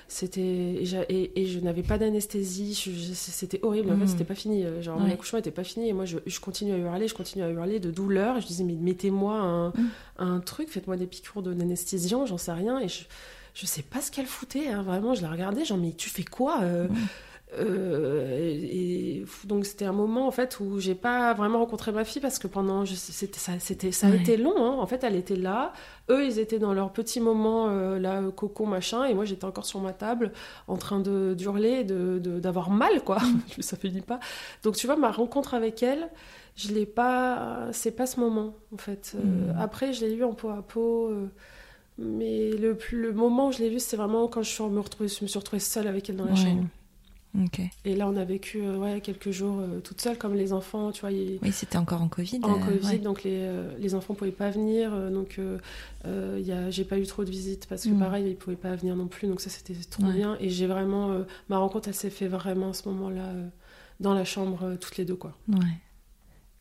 [0.09, 2.75] c'était et, je n'avais pas d'anesthésie.
[3.15, 3.91] c'était horrible.
[3.91, 4.63] En fait, c'était pas fini.
[4.81, 5.89] Genre, mon accouchement était pas fini.
[5.89, 8.39] Et moi, je, je, continue à hurler, je continue à hurler de douleur.
[8.39, 9.89] je disais, mais mettez-moi un, mm.
[10.19, 12.79] un truc, faites-moi des piqûres d'anesthésiant, j'en sais rien.
[12.79, 13.05] Et je,
[13.53, 14.67] je sais pas ce qu'elle foutait.
[14.67, 16.87] Hein, vraiment, je la regardais, genre, mais tu fais quoi Euh,
[17.59, 22.39] et, donc c'était un moment en fait où j'ai pas vraiment rencontré ma fille parce
[22.39, 24.75] que pendant c'était ça c'était ça a été long hein.
[24.79, 25.73] en fait elle était là.
[26.09, 29.05] Eux ils étaient dans leur petit moment euh, là cocon machin.
[29.05, 30.31] Et moi j'étais encore sur ma table
[30.67, 33.17] en train de d'hurler de d'avoir mal quoi.
[33.59, 34.19] Ça finit pas.
[34.63, 36.09] Donc tu vois ma rencontre avec elle
[36.55, 39.15] je l'ai pas c'est pas ce moment en fait.
[39.15, 39.57] Euh, mm.
[39.59, 41.11] après je l'ai eu en peau à peau
[41.97, 45.07] mais le, le moment où je l'ai vu c'est vraiment quand je, suis, me, retrouvée,
[45.07, 46.65] je me suis retrouvée seule avec elle dans la chambre
[47.83, 50.91] et là, on a vécu euh, ouais, quelques jours euh, toute seule, comme les enfants,
[50.91, 51.09] tu vois.
[51.09, 52.39] Oui, c'était encore en Covid.
[52.43, 54.91] En euh, Covid, donc les, les enfants pouvaient pas venir.
[55.11, 55.39] donc,
[56.05, 57.99] a, j'ai pas eu trop de visites parce que, mm.
[57.99, 59.27] pareil, ils pouvaient pas venir non plus.
[59.27, 60.37] Donc, ça, c'était trop bien.
[60.39, 61.25] Et j'ai vraiment.
[61.49, 63.31] ma rencontre, elle s'est fait vraiment à ce moment-là,
[63.99, 65.35] dans la chambre, toutes les deux, quoi.
[65.47, 65.57] Ouais.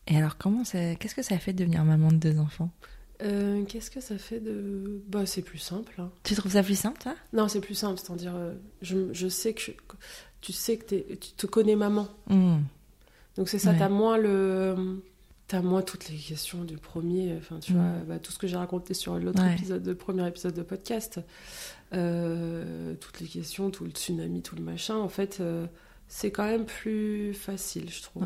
[0.07, 0.95] Et alors, comment ça...
[0.95, 2.71] qu'est-ce que ça a fait de devenir maman de deux enfants?
[3.19, 5.01] Qu'est-ce que ça fait de.
[5.07, 5.93] Bah, c'est plus simple.
[5.99, 6.11] Hein.
[6.23, 7.15] Tu trouves ça plus simple, toi?
[7.31, 7.97] Non, c'est plus simple.
[7.97, 8.33] C'est-à-dire,
[8.81, 9.61] je, je, sais que
[10.43, 12.07] tu sais que tu te connais maman.
[12.27, 12.57] Hmm.
[13.37, 15.01] Donc c'est ça, t'as moins le...
[15.47, 17.75] T'as moins toutes les questions du premier, enfin tu hmm.
[17.75, 21.19] vois, bah, tout ce que j'ai raconté sur l'autre épisode, le premier épisode de podcast,
[21.93, 25.67] euh, toutes les questions, tout le tsunami, tout le machin, en fait, euh,
[26.07, 28.25] c'est quand même plus facile, je trouve.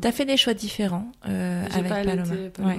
[0.00, 2.74] T'as fait des choix différents euh, avec pas Paloma.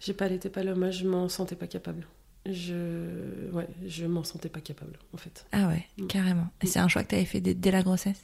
[0.00, 2.06] J'ai pas allaité Paloma, je m'en sentais pas capable
[2.52, 5.46] je ouais, je m'en sentais pas capable en fait.
[5.52, 6.06] Ah ouais, mm.
[6.06, 6.48] carrément.
[6.62, 8.20] Et c'est un choix que tu avais fait dès, la grossesse?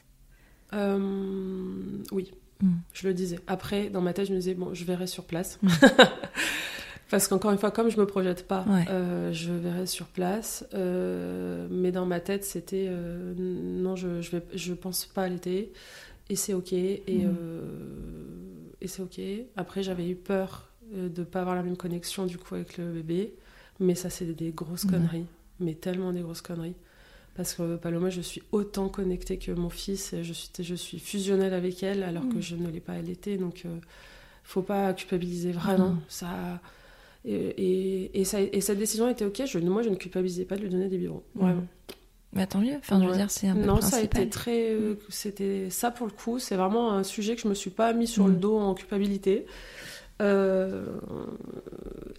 [0.72, 0.98] Euh,
[2.12, 2.72] Oui, mm.
[2.92, 3.38] je le disais.
[3.46, 5.58] Après, dans ma tête, je me disais, bon, je verrai sur place.
[5.62, 5.68] Mm.
[7.10, 10.66] Parce qu'encore une fois, comme je me projette pas, euh, je verrai sur place.
[10.74, 12.90] Euh, mais dans ma tête, c'était
[13.36, 15.72] non, je, je, vais, je pense pas à l'été.
[16.30, 16.72] Et c'est ok.
[16.72, 17.04] Et,
[18.80, 19.20] et c'est ok.
[19.54, 23.34] Après, j'avais eu peur de pas avoir la même connexion du coup avec le bébé.
[23.80, 25.26] Mais ça, c'est des grosses conneries.
[25.60, 26.76] Mais tellement des grosses conneries.
[27.34, 30.14] Parce que Paloma, je suis autant connectée que mon fils.
[30.22, 32.42] Je suis, je suis fusionnelle avec elle alors que mm.
[32.42, 33.36] je ne l'ai pas allaitée.
[33.36, 33.80] Donc, il euh,
[34.44, 35.96] faut pas culpabiliser vraiment.
[36.08, 36.60] Ça.
[37.24, 39.42] Et, et, ça, et, cette décision était ok.
[39.46, 41.22] Je, moi, je ne culpabilisais pas de lui donner des biberons.
[41.34, 41.40] Mm.
[41.40, 41.66] Vraiment.
[42.34, 42.76] Mais tant mieux.
[42.78, 44.70] Enfin, je veux dire, c'est un peu Non, ça a été très.
[44.70, 46.38] Euh, c'était ça pour le coup.
[46.38, 48.40] C'est vraiment un sujet que je me suis pas mis sur le mm.
[48.40, 49.46] dos en culpabilité.
[50.22, 50.86] Euh,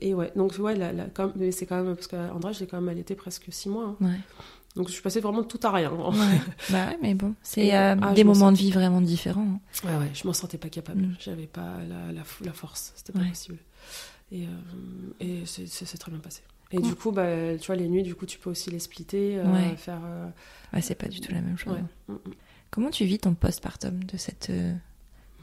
[0.01, 0.75] et ouais, donc ouais,
[1.35, 3.95] mais c'est quand même parce qu'André, je l'ai quand même allaité presque six mois.
[4.01, 4.05] Hein.
[4.05, 4.19] Ouais.
[4.75, 5.91] Donc je suis passée vraiment de tout à rien.
[5.91, 6.41] Ouais.
[6.69, 9.59] bah ouais, mais bon, c'est euh, ah, des moments de vie vraiment différents.
[9.85, 9.87] Hein.
[9.87, 11.01] Ouais, ouais, je m'en sentais pas capable.
[11.01, 11.15] Mm.
[11.19, 13.57] J'avais pas la, la, la force, c'était pas possible.
[14.31, 14.47] Et, euh,
[15.21, 16.41] et c'est très bien passé.
[16.71, 19.37] Et du coup, bah, tu vois, les nuits, du coup, tu peux aussi les splitter,
[19.37, 20.01] euh, faire.
[20.73, 21.77] Ouais, c'est pas du tout la même chose.
[22.09, 22.17] Mm, mm.
[22.69, 24.51] Comment tu vis ton postpartum de cette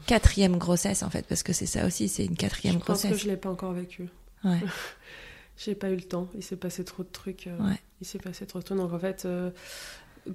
[0.05, 3.03] quatrième grossesse en fait, parce que c'est ça aussi, c'est une quatrième grossesse.
[3.03, 4.09] Je pense que je l'ai pas encore vécu.
[4.43, 4.59] Ouais.
[5.57, 6.27] J'ai pas eu le temps.
[6.35, 7.47] Il s'est passé trop de trucs.
[7.47, 7.57] Euh,
[8.01, 8.77] il s'est passé trop de trucs.
[8.77, 9.51] Donc en fait, euh,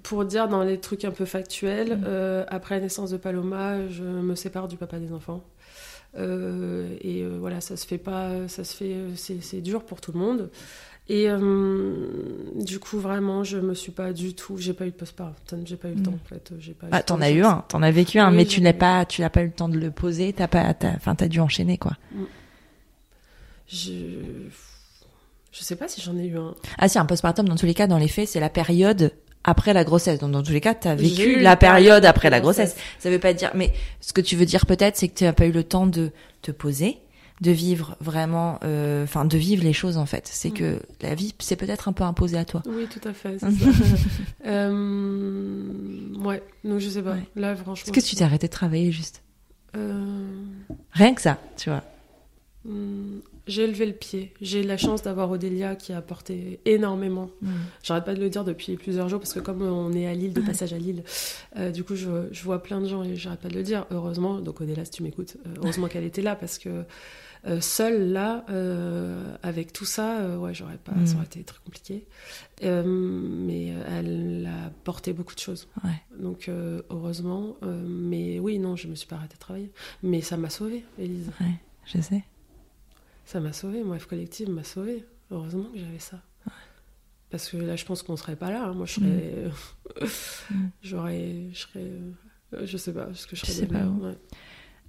[0.02, 2.04] pour dire dans les trucs un peu factuels, mm.
[2.06, 5.44] euh, après la naissance de Paloma, je me sépare du papa des enfants.
[6.16, 10.50] et voilà, ça se fait pas, ça se fait, c'est dur pour tout le monde.
[11.10, 11.40] Et euh,
[12.54, 14.58] du coup, vraiment, je me suis pas du tout.
[14.58, 16.52] J'ai pas eu de postpartum, j'ai pas eu le temps en fait.
[16.58, 16.86] J'ai pas.
[16.92, 19.30] Ah, t'en as eu un, t'en as vécu un, mais tu n'as pas, tu n'as
[19.30, 20.34] pas eu le temps de le poser.
[20.34, 21.92] T'as pas, enfin, t'as dû enchaîner quoi.
[22.12, 22.24] Mm.
[23.68, 23.92] Je,
[25.52, 26.54] je sais pas si j'en ai eu un.
[26.78, 29.12] Ah si, un postpartum dans tous les cas, dans les faits, c'est la période
[29.44, 30.18] après la grossesse.
[30.18, 32.76] Donc dans tous les cas, tu as vécu la période après la grossesse.
[32.98, 35.32] Ça veut pas dire, mais ce que tu veux dire peut-être, c'est que tu n'as
[35.32, 36.10] pas eu le temps de
[36.42, 36.98] te poser,
[37.40, 40.28] de vivre vraiment, euh, enfin de vivre les choses en fait.
[40.30, 40.80] C'est que mm.
[41.02, 42.62] la vie, c'est peut-être un peu imposé à toi.
[42.66, 43.38] Oui, tout à fait.
[44.46, 45.62] euh...
[46.18, 47.16] Ouais, donc je sais pas.
[47.36, 47.92] Là, franchement.
[47.92, 49.22] Est-ce que tu t'es arrêté de travailler juste?
[49.76, 50.26] Euh...
[50.92, 51.84] Rien que ça, tu vois.
[52.64, 54.32] Hmm, j'ai levé le pied.
[54.40, 57.30] J'ai la chance d'avoir Odélia qui a apporté énormément.
[57.40, 57.50] Mm.
[57.82, 60.32] J'arrête pas de le dire depuis plusieurs jours parce que comme on est à Lille,
[60.32, 61.04] de passage à Lille,
[61.56, 62.08] euh, du coup je,
[62.42, 63.86] vois plein de gens et j'arrête pas de le dire.
[63.90, 66.84] Heureusement, donc Odélia si tu m'écoutes, heureusement qu'elle était là parce que
[67.46, 71.16] euh, seule là, euh, avec tout ça, euh, ouais, j'aurais pas, ça mm.
[71.16, 72.06] aurait été très compliqué.
[72.62, 75.68] mais elle a porté beaucoup de choses.
[76.18, 76.50] Donc
[76.90, 79.72] heureusement, mais oui, non, je me suis pas arrêtée de travailler.
[80.02, 81.30] Mais ça m'a sauvée, Elise.
[81.40, 81.54] Ouais,
[81.86, 82.24] je sais.
[83.24, 85.04] Ça m'a sauvée, moi, F Collective m'a sauvée.
[85.30, 86.22] Heureusement que j'avais ça.
[87.30, 88.64] Parce que là, je pense qu'on serait pas là.
[88.64, 88.72] Hein.
[88.72, 89.50] Moi, je serais.
[90.00, 90.70] Mm.
[90.82, 91.50] J'aurais.
[91.52, 91.90] Je serais.
[92.64, 93.52] Je sais pas, ce que je serais.
[93.52, 93.84] Je sais pas.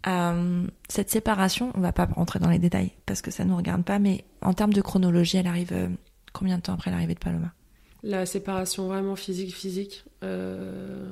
[0.07, 3.83] Euh, cette séparation, on va pas rentrer dans les détails parce que ça nous regarde
[3.83, 5.89] pas, mais en termes de chronologie, elle arrive euh,
[6.33, 7.53] combien de temps après l'arrivée de Paloma?
[8.01, 10.05] La séparation vraiment physique, physique.
[10.23, 11.11] Euh...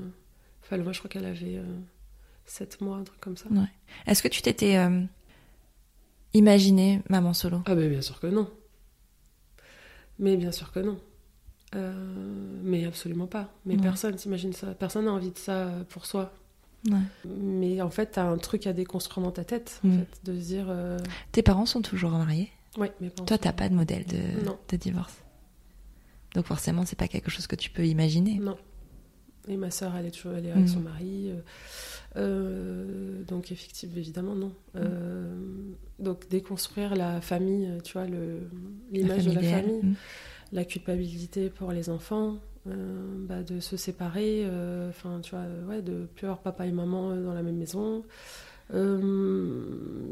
[0.69, 1.61] Paloma, je crois qu'elle avait
[2.45, 3.47] 7 euh, mois, un truc comme ça.
[3.49, 3.67] Ouais.
[4.05, 4.77] Est-ce que tu t'étais
[6.33, 7.61] imaginé maman solo?
[7.65, 8.49] Ah, ben bien sûr que non.
[10.19, 10.97] Mais bien sûr que non.
[12.63, 13.49] mais absolument pas.
[13.65, 13.81] Mais Ouais.
[13.81, 14.67] personne s'imagine ça.
[14.73, 16.33] Personne n'a envie de ça pour soi.
[16.89, 16.97] Ouais.
[17.25, 19.99] Mais en fait, t'as un truc à déconstruire dans ta tête, en Mm.
[19.99, 20.67] fait, de se dire.
[20.69, 20.97] euh,
[21.31, 22.49] Tes parents sont toujours mariés?
[22.77, 24.57] Ouais, mais pas Toi, t'as pas de modèle de, Non.
[24.69, 25.15] de divorce?
[26.35, 28.35] Donc forcément, c'est pas quelque chose que tu peux imaginer?
[28.39, 28.57] Non.
[29.49, 30.57] Et ma sœur, elle est toujours elle est Mm.
[30.57, 31.31] avec son mari.
[31.31, 31.41] euh,
[32.17, 34.47] euh, donc, effectivement, évidemment, non.
[34.47, 34.53] Mm.
[34.77, 35.35] Euh,
[35.99, 38.05] donc, déconstruire la famille, tu vois,
[38.91, 39.95] l'image de la famille,
[40.51, 42.37] la culpabilité pour les enfants,
[43.27, 46.71] bah, de se séparer, euh, enfin, tu vois, euh, ouais, de plus avoir papa et
[46.71, 48.03] maman euh, dans la même maison.
[48.73, 49.61] Euh,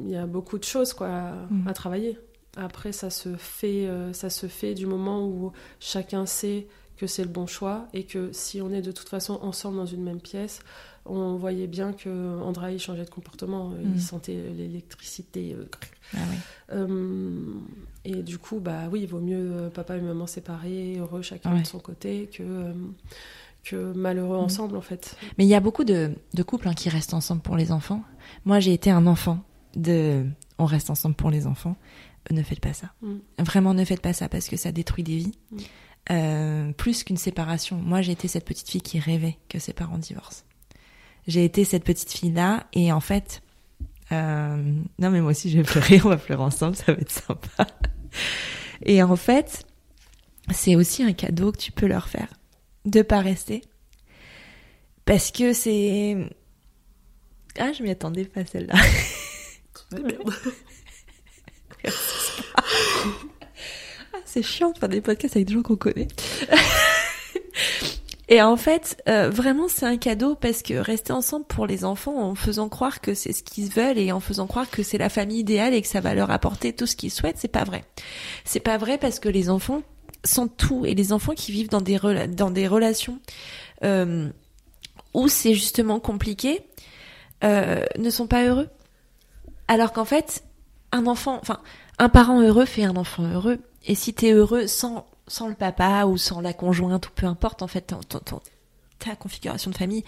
[0.05, 1.67] Il y a beaucoup de choses, quoi, à, Mm.
[1.67, 2.17] à travailler.
[2.57, 7.23] Après, ça se fait, euh, ça se fait du moment où chacun sait que c'est
[7.23, 10.21] le bon choix et que si on est de toute façon ensemble dans une même
[10.21, 10.61] pièce,
[11.05, 12.09] on voyait bien que
[12.41, 13.91] Andra il changeait de comportement, Mm.
[13.95, 15.53] il sentait l'électricité.
[15.53, 15.65] euh,
[16.13, 16.17] Ah
[16.73, 17.53] euh,
[18.03, 21.53] et du coup, bah oui, il vaut mieux euh, papa et maman séparés, heureux chacun
[21.53, 21.61] Ouais.
[21.61, 22.73] de son côté, que, euh,
[23.63, 24.41] que malheureux Mm.
[24.45, 25.15] ensemble en fait.
[25.37, 28.03] Mais il y a beaucoup de, de couples hein, qui restent ensemble pour les enfants.
[28.45, 29.43] Moi, j'ai été un enfant
[29.75, 30.25] de
[30.57, 31.75] on reste ensemble pour les enfants.
[32.31, 32.91] Euh, Ne faites pas ça.
[33.01, 33.15] Mm.
[33.43, 35.37] Vraiment, ne faites pas ça parce que ça détruit des vies.
[35.51, 35.57] Mm.
[36.11, 37.77] Euh, plus qu'une séparation.
[37.77, 40.43] Moi, j'ai été cette petite fille qui rêvait que ses parents divorcent.
[41.27, 43.41] J'ai été cette petite fille-là et en fait,
[44.11, 44.55] euh,
[44.99, 47.67] non mais moi aussi je vais pleurer, on va pleurer ensemble, ça va être sympa.
[48.83, 49.65] Et en fait,
[50.53, 52.27] c'est aussi un cadeau que tu peux leur faire
[52.83, 53.61] de pas rester
[55.05, 56.17] parce que c'est
[57.57, 58.75] ah je m'y attendais pas celle-là.
[64.13, 66.07] Ah, c'est chiant de faire des podcasts avec des gens qu'on connaît.
[68.27, 72.17] Et en fait, euh, vraiment, c'est un cadeau parce que rester ensemble pour les enfants
[72.17, 75.09] en faisant croire que c'est ce qu'ils veulent et en faisant croire que c'est la
[75.09, 77.83] famille idéale et que ça va leur apporter tout ce qu'ils souhaitent, c'est pas vrai.
[78.43, 79.83] C'est pas vrai parce que les enfants
[80.23, 81.99] sont tout et les enfants qui vivent dans des
[82.29, 83.19] dans des relations
[83.83, 84.29] euh,
[85.13, 86.65] où c'est justement compliqué
[87.43, 88.69] euh, ne sont pas heureux.
[89.67, 90.43] Alors qu'en fait,
[90.91, 91.59] un enfant, enfin,
[91.99, 93.59] un parent heureux fait un enfant heureux.
[93.85, 97.61] Et si t'es heureux sans, sans le papa ou sans la conjointe ou peu importe,
[97.61, 98.41] en fait, ton- ton- ton-
[98.99, 100.03] ta configuration de famille,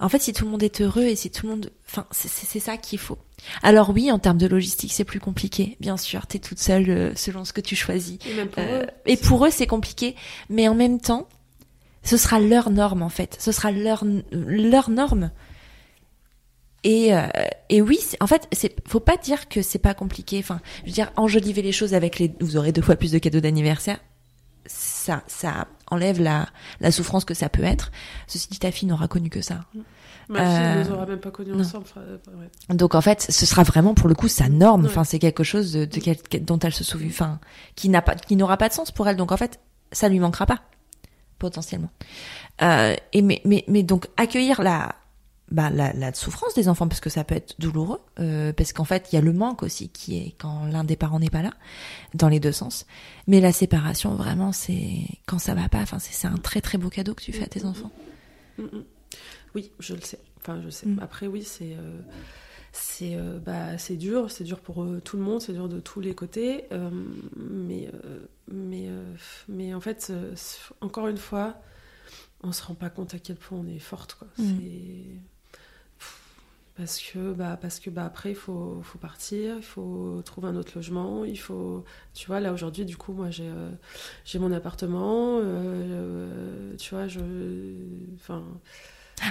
[0.00, 2.58] en fait, si tout le monde est heureux et si tout le monde, enfin, c'est-
[2.58, 3.18] ça qu'il faut.
[3.62, 5.76] Alors oui, en termes de logistique, c'est plus compliqué.
[5.78, 8.18] Bien sûr, t'es toute seule euh, selon ce que tu choisis.
[8.28, 8.86] Et même pour Euh, eux.
[9.06, 10.16] et pour eux, c'est compliqué,
[10.50, 11.28] mais en même temps,
[12.02, 13.36] ce sera leur norme en fait.
[13.38, 15.30] Ce sera leur leur norme.
[16.82, 17.26] Et, euh,
[17.68, 20.38] et oui, en fait, c'est faut pas dire que c'est pas compliqué.
[20.38, 23.18] Enfin, je veux dire, enjoliver les choses avec les, vous aurez deux fois plus de
[23.18, 23.98] cadeaux d'anniversaire.
[24.68, 26.46] Ça, ça enlève la,
[26.80, 27.90] la souffrance que ça peut être.
[28.26, 29.60] Ceci dit, ta fille n'aura connu que ça.
[30.28, 31.84] Ma fille euh, ne les aura même pas connus ensemble.
[31.88, 32.74] enfin, euh, ouais.
[32.76, 34.82] Donc en fait, ce sera vraiment pour le coup sa norme.
[34.82, 34.88] Ouais.
[34.90, 37.38] Enfin, c'est quelque chose de, de quel- dont elle se souvient, enfin,
[37.76, 39.16] qui n'a pas, qui n'aura pas de sens pour elle.
[39.16, 39.60] Donc en fait,
[39.92, 40.60] ça lui manquera pas
[41.38, 41.90] potentiellement.
[42.62, 44.94] Euh, et mais, mais mais donc accueillir la
[45.50, 48.84] bah, la, la souffrance des enfants parce que ça peut être douloureux euh, parce qu'en
[48.84, 51.42] fait il y a le manque aussi qui est quand l'un des parents n'est pas
[51.42, 51.52] là
[52.14, 52.84] dans les deux sens
[53.28, 56.78] mais la séparation vraiment c'est quand ça va pas enfin c'est c'est un très très
[56.78, 57.92] beau cadeau que tu fais à tes enfants.
[59.54, 60.18] Oui, je le sais.
[60.38, 60.86] Enfin, je sais.
[60.86, 60.98] Mm.
[61.00, 62.00] Après, oui, c'est euh,
[62.72, 64.30] c'est euh, bah, c'est dur.
[64.30, 65.40] C'est dur pour tout le monde.
[65.40, 66.64] C'est dur de tous les côtés.
[67.36, 67.90] Mais
[68.48, 68.88] mais
[69.48, 70.12] mais en fait,
[70.80, 71.54] encore une fois,
[72.42, 74.14] on se rend pas compte à quel point on est forte.
[74.14, 74.28] Quoi.
[74.38, 74.44] Mm.
[74.44, 75.35] C'est
[76.76, 80.56] parce que bah parce que bah après il faut faut partir il faut trouver un
[80.56, 83.70] autre logement il faut tu vois là aujourd'hui du coup moi j'ai euh,
[84.24, 87.20] j'ai mon appartement euh, euh, tu vois je
[88.16, 88.44] enfin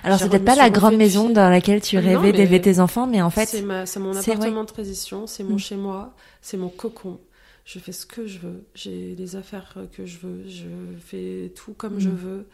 [0.03, 2.79] alors c'est peut-être pas la grande maison dans laquelle tu Non, rêvais mais d'élever tes
[2.79, 5.59] enfants mais en fait c'est ma c'est mon c'est- appartement de transition c'est mon Mm.
[5.59, 7.19] chez moi c'est mon cocon
[7.65, 10.65] je fais ce que je veux j'ai les affaires que je veux je
[10.99, 12.15] fais tout comme je Mm.
[12.15, 12.47] veux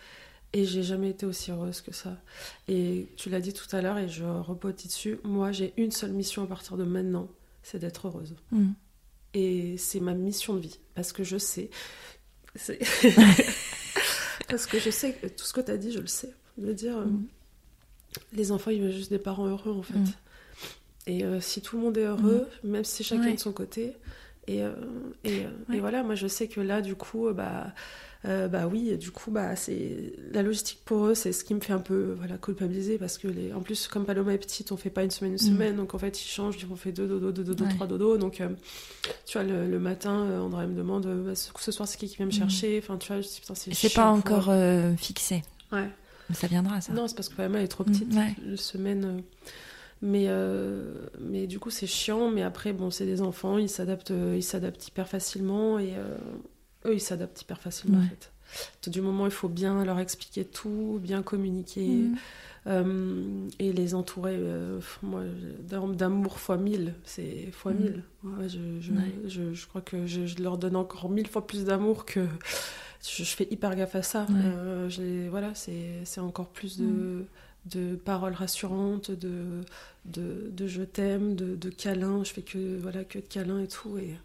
[0.53, 2.17] et j'ai jamais été aussi heureuse que ça
[2.67, 6.11] et tu l'as dit tout à l'heure et je rebondis dessus moi j'ai une seule
[6.11, 7.29] mission à partir de maintenant
[7.63, 8.71] c'est d'être heureuse Mm.
[9.33, 11.69] et c'est ma mission de vie parce que je sais
[14.49, 16.73] parce que je sais que tout ce que tu as dit je le sais de
[16.73, 17.27] dire euh, Mm.
[18.33, 20.05] les enfants ils veulent juste des parents heureux en fait Mm.
[21.07, 23.33] et euh, si tout le monde est heureux même si chacun Ouais.
[23.35, 23.93] de son côté
[24.55, 24.71] et, euh,
[25.23, 25.77] et, euh, Ouais.
[25.77, 27.73] et voilà moi je sais que là du coup euh, bah
[28.23, 31.59] euh, bah oui, du coup, bah c'est la logistique pour eux, c'est ce qui me
[31.59, 34.77] fait un peu voilà culpabiliser parce que les, en plus comme Paloma est petite, on
[34.77, 35.51] fait pas une semaine une Mm.
[35.51, 37.73] semaine, donc en fait ils changent, ils ont fait deux dodo, deux dodo, Ouais.
[37.73, 38.49] trois dodo, donc euh,
[39.25, 42.27] tu vois le, le matin, André me demande bah, ce soir c'est qui qui vient
[42.27, 42.33] me Mm.
[42.35, 45.41] chercher, enfin tu vois, je dis putain c'est pas encore euh, fixé
[45.71, 45.89] ouais.
[46.29, 48.35] mais ça viendra ça Non, c'est parce que Paloma est trop Mm, petite, ouais.
[48.45, 49.23] une semaine.
[50.01, 52.31] Mais, euh, mais du coup, c'est chiant.
[52.31, 55.77] Mais après, bon, c'est des enfants, ils s'adaptent, euh, ils s'adaptent hyper facilement.
[55.79, 56.17] Et euh,
[56.85, 58.05] eux, ils s'adaptent hyper facilement, Ouais.
[58.05, 58.89] en fait.
[58.89, 61.87] Du moment où il faut bien leur expliquer tout, bien communiquer.
[61.87, 62.15] Mhm.
[62.67, 64.39] Euh, et les entourer
[65.01, 65.23] moi
[65.95, 67.79] d'amour fois mille c'est fois Mhm.
[67.81, 69.11] mille Ouais, je, je, Ouais.
[69.27, 72.27] je, je crois que je, leur donne encore mille fois plus d'amour que
[73.03, 74.27] je, fais hyper gaffe à ça
[75.31, 77.25] voilà c'est c'est encore plus de Mhm.
[77.65, 79.61] De paroles rassurantes de
[80.05, 82.23] de, de je t'aime de, de câlins.
[82.23, 83.97] Je fais que voilà que de câlins et tout.
[83.97, 84.15] Et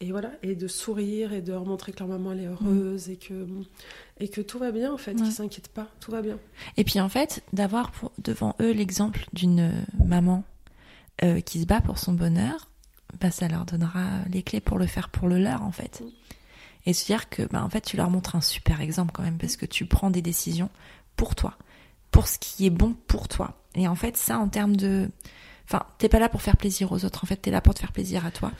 [0.00, 0.32] et voilà.
[0.42, 3.46] Et de sourire et de leur montrer que leur maman elle est heureuse et que
[4.20, 5.12] et que tout va bien en fait.
[5.12, 5.22] Ouais.
[5.22, 5.88] qu'ils s'inquiètent pas.
[6.00, 6.38] Tout va bien.
[6.76, 10.44] Et puis en fait, d'avoir devant eux l'exemple d'une euh, maman
[11.22, 12.68] euh, qui se bat pour son bonheur,
[13.20, 16.00] bah, ça leur donnera les clés pour le faire pour le leur en fait.
[16.00, 16.10] Mm.
[16.86, 19.38] Et se dire que bah, en fait, tu leur montres un super exemple quand même
[19.38, 20.68] parce que tu prends des décisions
[21.16, 21.56] pour toi,
[22.14, 23.60] pour ce qui est bon pour toi.
[23.74, 25.10] Et en fait, ça en termes de...
[25.68, 27.80] Enfin, t'es pas là pour faire plaisir aux autres, en fait, t'es là pour te
[27.80, 28.52] faire plaisir à toi.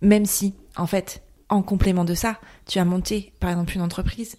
[0.00, 4.38] Même si, en fait, en complément de ça, tu as monté, par exemple, une entreprise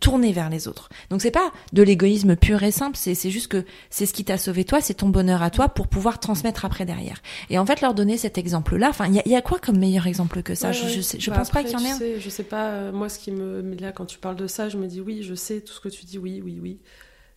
[0.00, 0.90] tournée vers les autres.
[1.08, 4.36] Donc c'est pas de l'égoïsme pur et simple, c'est juste que c'est ce qui t'a
[4.36, 7.22] sauvé toi, c'est ton bonheur à toi pour pouvoir transmettre après derrière.
[7.48, 9.58] Et en fait, leur donner cet exemple-là, enfin, il y, a- il y a quoi
[9.60, 10.68] comme meilleur exemple que ça?
[10.68, 11.98] Ouais, Je, je, sais- je Bah pense pas qu'il y en ait tu un.
[11.98, 13.62] sais, je sais pas, euh, moi ce qui me.
[13.62, 15.80] Mais là, quand tu parles de ça, je me dis oui, je sais tout ce
[15.80, 16.80] que tu dis, oui, oui, oui.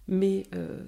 [0.08, 0.80] Mais euh,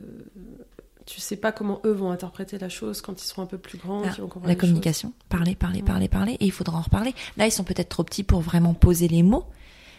[1.06, 3.78] tu sais pas comment eux vont interpréter la chose quand ils seront un peu plus
[3.78, 4.02] grands.
[4.06, 5.86] Ah, vont La communication, parler, parler, Ouais.
[5.86, 7.14] parler, parler, et il faudra en reparler.
[7.38, 9.46] Là, ils sont peut-être trop petits pour vraiment poser les mots,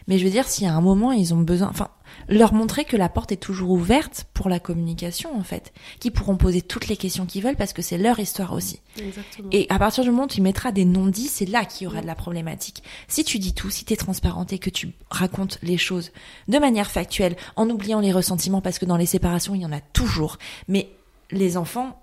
[0.06, 1.88] mais je veux dire, s'il y a un moment, ils ont besoin, enfin,
[2.28, 6.36] leur montrer que la porte est toujours ouverte pour la communication, en fait, qu'ils pourront
[6.36, 8.80] poser toutes les questions qu'ils veulent parce que c'est leur histoire aussi.
[8.98, 9.48] Exactement.
[9.52, 12.02] Et à partir du moment où tu mettras des non-dits, c'est là qu'il y aura
[12.02, 12.82] de la problématique.
[13.08, 16.12] Si tu dis tout, si tu es transparente et que tu racontes les choses
[16.48, 19.72] de manière factuelle, en oubliant les ressentiments, parce que dans les séparations, il y en
[19.72, 20.38] a toujours.
[20.68, 20.90] Mais
[21.30, 22.00] les enfants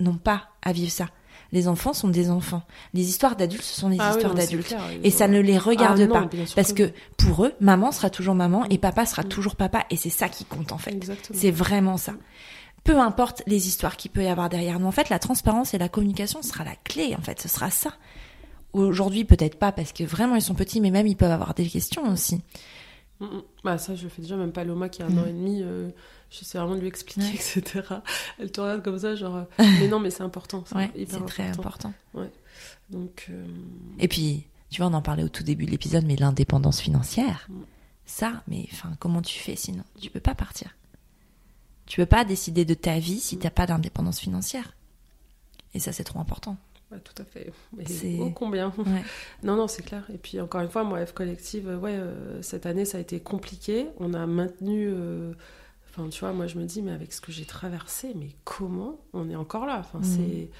[0.00, 1.06] n'ont pas à vivre ça.
[1.52, 2.62] Les enfants sont des enfants.
[2.94, 4.74] Les histoires d'adultes, ce sont les Ah histoires d'adultes.
[5.02, 6.28] Et ça ne les regarde Ah pas.
[6.54, 9.28] Parce que pour eux, maman sera toujours maman et papa sera Mm.
[9.28, 9.84] toujours papa.
[9.90, 10.96] Et c'est ça qui compte en fait.
[11.32, 12.14] C'est vraiment ça.
[12.84, 14.78] Peu importe les histoires qu'il peut y avoir derrière.
[14.78, 17.14] Mais en fait, la transparence et la communication sera la clé.
[17.18, 17.92] En fait, ce sera ça.
[18.72, 21.66] Aujourd'hui, peut-être pas parce que vraiment ils sont petits, mais même ils peuvent avoir des
[21.66, 22.40] questions aussi.
[23.18, 23.42] Mm, mm.
[23.64, 25.18] Bah ça, je le fais déjà, même pas Loma qui a un Mm.
[25.18, 25.60] an et demi.
[25.62, 25.90] euh,
[26.30, 27.34] J'essaie vraiment de lui expliquer, Ouais.
[27.34, 27.82] etc.
[28.38, 29.46] Elle te regarde comme ça, genre.
[29.58, 30.64] mais non, mais c'est important.
[30.74, 31.92] Ouais, c'est très important.
[32.90, 33.26] Donc.
[33.30, 33.44] euh,
[33.98, 37.46] Et puis, tu vois, on en parlait au tout début de l'épisode, mais l'indépendance financière,
[37.48, 37.60] Mm.
[38.06, 39.82] ça, mais enfin, comment tu fais sinon?
[40.00, 40.74] Tu peux pas partir.
[41.86, 44.74] Tu peux pas décider de ta vie si t'as pas d'indépendance financière.
[45.74, 46.56] Et ça, c'est trop important.
[46.92, 47.52] ouais, tout à fait.
[47.86, 48.72] C'est- ô combien?
[48.78, 49.02] Ouais.
[49.44, 50.04] Non, non, c'est clair.
[50.12, 53.18] Et puis encore une fois, moi, F Collective, ouais, euh, cette année, ça a été
[53.20, 53.86] compliqué.
[53.98, 54.88] On a maintenu.
[54.88, 55.32] euh,
[55.90, 59.00] Enfin, tu vois, moi, je me dis, mais avec ce que j'ai traversé, mais comment
[59.12, 59.78] on est encore là?
[59.80, 60.04] Enfin, Mhm.
[60.04, 60.50] c'est.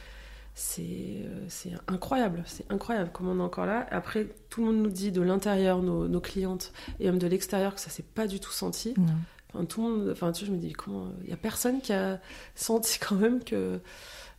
[0.55, 0.83] C'est
[1.25, 3.87] euh, c'est incroyable, c'est incroyable comment on est encore là.
[3.93, 7.75] Après, tout le monde nous dit de l'intérieur, nos, nos clientes, et même de l'extérieur,
[7.77, 8.93] que ça s'est pas du tout senti.
[8.99, 9.07] Non.
[9.55, 11.13] Enfin, tout le monde, enfin, tu vois, je me dis, comment.
[11.23, 12.21] Il y a personne qui a
[12.57, 13.81] senti quand même que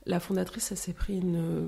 [0.06, 1.38] la fondatrice, elle s'est pris une.
[1.38, 1.68] euh,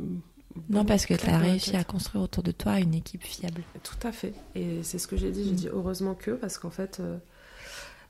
[0.69, 3.63] Non, parce que tu as réussi à construire autour de toi une équipe fiable.
[3.82, 4.34] Tout à fait.
[4.55, 5.45] Et c'est ce que j'ai dit.
[5.45, 5.55] J'ai Mm.
[5.55, 6.99] dit heureusement que, parce qu'en fait.
[6.99, 7.17] euh,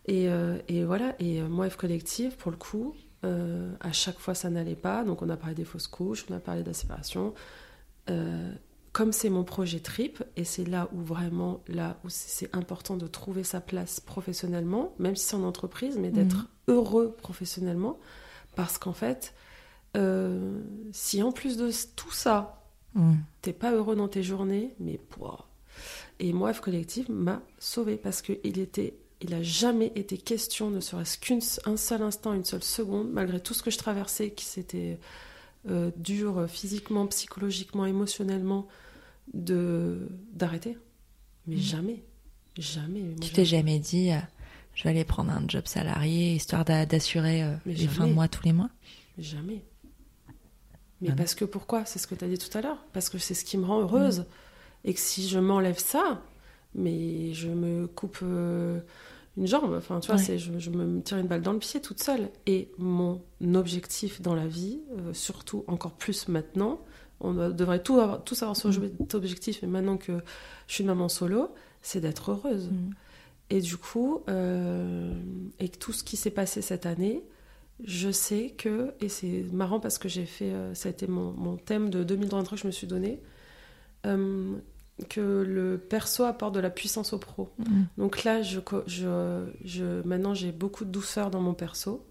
[0.05, 1.15] et, euh, et voilà.
[1.19, 5.03] Et euh, moi, F Collective, pour le coup, euh, à chaque fois, ça n'allait pas.
[5.03, 7.33] Donc, on a parlé des fausses couches, on a parlé de la séparation.
[8.09, 8.51] Euh,
[8.91, 13.07] comme c'est mon projet trip, et c'est là où vraiment, là où c'est important de
[13.07, 16.75] trouver sa place professionnellement, même si c'est en entreprise, mais d'être Mhm.
[16.75, 17.97] heureux professionnellement.
[18.55, 19.33] Parce qu'en fait,
[19.97, 20.59] euh,
[20.91, 22.59] si en plus de tout ça,
[22.93, 23.13] Mm.
[23.41, 25.47] t'es pas heureux dans tes journées, mais pouah.
[26.19, 30.69] Et moi, F Collective m'a sauvé parce que il était, il a jamais été question,
[30.69, 34.45] ne serait-ce qu'un seul instant, une seule seconde, malgré tout ce que je traversais, qui
[34.45, 34.99] c'était
[35.69, 38.67] euh, dur euh, physiquement, psychologiquement, émotionnellement,
[39.33, 40.77] de d'arrêter.
[41.47, 41.59] Mais Mm.
[41.59, 42.03] jamais,
[42.57, 43.01] jamais.
[43.01, 44.17] Moi, Tu t'es jamais dit, euh,
[44.75, 48.27] je vais aller prendre un job salarié histoire d'a- d'assurer euh, les fins de mois
[48.27, 48.69] tous les mois?
[49.17, 49.63] Jamais.
[51.01, 51.85] Mais Ah parce que pourquoi?
[51.85, 52.83] C'est ce que tu as dit tout à l'heure.
[52.93, 54.25] Parce que c'est ce qui me rend heureuse.
[54.85, 56.21] Et que si je m'enlève ça,
[56.75, 58.79] mais je me coupe euh,
[59.37, 59.73] une jambe.
[59.77, 60.23] Enfin, tu vois, Ouais.
[60.23, 62.29] c'est, je, je me tire une balle dans le pied toute seule.
[62.45, 63.21] Et mon
[63.55, 66.81] objectif dans la vie, euh, surtout encore plus maintenant,
[67.19, 70.13] on devrait tout avoir, tous avoir cet objectif, mais maintenant que
[70.67, 71.49] je suis une maman solo,
[71.81, 72.69] c'est d'être heureuse.
[72.69, 72.89] Mm.
[73.49, 75.13] Et du coup, euh,
[75.59, 77.23] et tout ce qui s'est passé cette année,
[77.83, 81.31] je sais que, et c'est marrant parce que j'ai fait, euh, ça a été mon,
[81.31, 83.19] mon thème de 2023 que je me suis donné,
[84.05, 84.53] euh,
[85.09, 87.49] que le perso apporte de la puissance au pro.
[87.57, 87.81] Mm.
[87.97, 92.05] Donc là, je, co- je, je, maintenant j'ai beaucoup de douceur dans mon perso.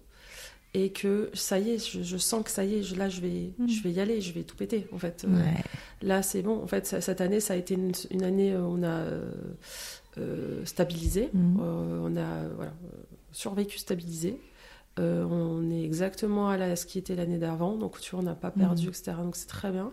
[0.75, 3.21] Et que ça y est, je, je sens que ça y est, je- là je
[3.21, 3.67] vais, Mm.
[3.69, 5.23] je vais y aller, je vais tout péter en fait.
[5.23, 5.63] Euh, Ouais.
[6.01, 6.61] Là, c'est bon.
[6.63, 9.03] En fait, ça- cette année, ça a été une, une année où on a.
[10.17, 11.29] euh, stabilisé.
[11.33, 11.59] Mhm.
[11.59, 12.73] on a voilà,
[13.31, 14.39] survécu stabilisé.
[14.97, 18.35] on est exactement à la, ce qui était l'année d'avant, donc tu vois, on n'a
[18.35, 19.13] pas perdu, etc.
[19.23, 19.91] Donc c'est très bien.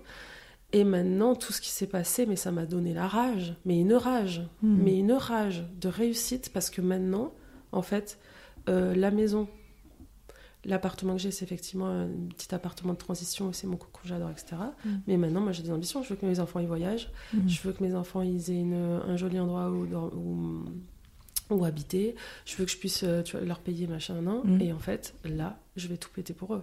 [0.73, 3.95] Et maintenant, tout ce qui s'est passé, mais ça m'a donné la rage, mais une
[3.95, 4.83] rage, Mhm.
[4.83, 7.33] mais une rage de réussite, parce que maintenant,
[7.73, 8.19] en fait,
[8.69, 9.49] euh, la maison,
[10.65, 14.57] l'appartement que j'ai, c'est effectivement un petit appartement de transition, c'est mon cocon, j'adore, etc.
[14.85, 15.01] Mhm.
[15.07, 17.49] Mais maintenant, moi, j'ai des ambitions, je veux que mes enfants y voyagent, Mhm.
[17.49, 18.75] je veux que mes enfants ils aient une-
[19.07, 20.61] un joli endroit où, dor- où,
[21.51, 22.15] où habiter,
[22.45, 24.45] je veux que je puisse euh, tu vois, leur payer, machin, non.
[24.61, 26.63] Et en fait, là, je vais tout péter pour eux.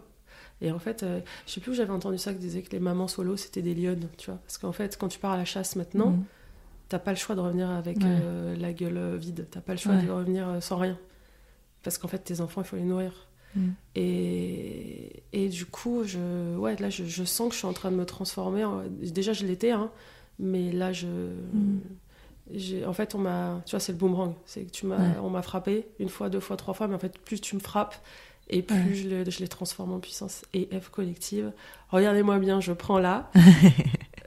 [0.62, 2.80] Et en fait, euh, je sais plus où j'avais entendu ça qui disait que les
[2.80, 4.39] mamans solo c'était des lionnes, tu vois.
[4.45, 6.24] Parce qu'en fait, quand tu pars à la chasse maintenant, Mhm.
[6.89, 8.03] t'as pas le choix de revenir avec Ouais.
[8.05, 9.45] euh, la gueule euh, vide.
[9.51, 10.01] T'as pas le choix Ouais.
[10.03, 10.97] de revenir euh, sans rien.
[11.84, 13.28] Parce qu'en fait, tes enfants, il faut les nourrir.
[13.55, 13.74] Mhm.
[13.95, 17.91] Et, et du coup, je, ouais, là, je, je sens que je suis en train
[17.91, 18.64] de me transformer.
[18.66, 19.91] en- Déjà, je l'étais, hein,
[20.39, 21.08] mais là, je.
[21.08, 21.80] Mhm.
[22.53, 23.62] j'ai- En fait, on m'a.
[23.66, 24.34] Tu vois, c'est le boomerang.
[24.45, 25.16] C'est que tu m'as, Ouais.
[25.22, 27.60] on m'a frappé une fois, deux fois, trois fois, mais en fait, plus tu me
[27.62, 27.95] frappes,
[28.50, 28.93] et plus Ouais.
[28.95, 30.43] je, le- je les transforme en puissance.
[30.54, 31.52] Et F collective,
[31.89, 33.32] regardez-moi bien, je prends là.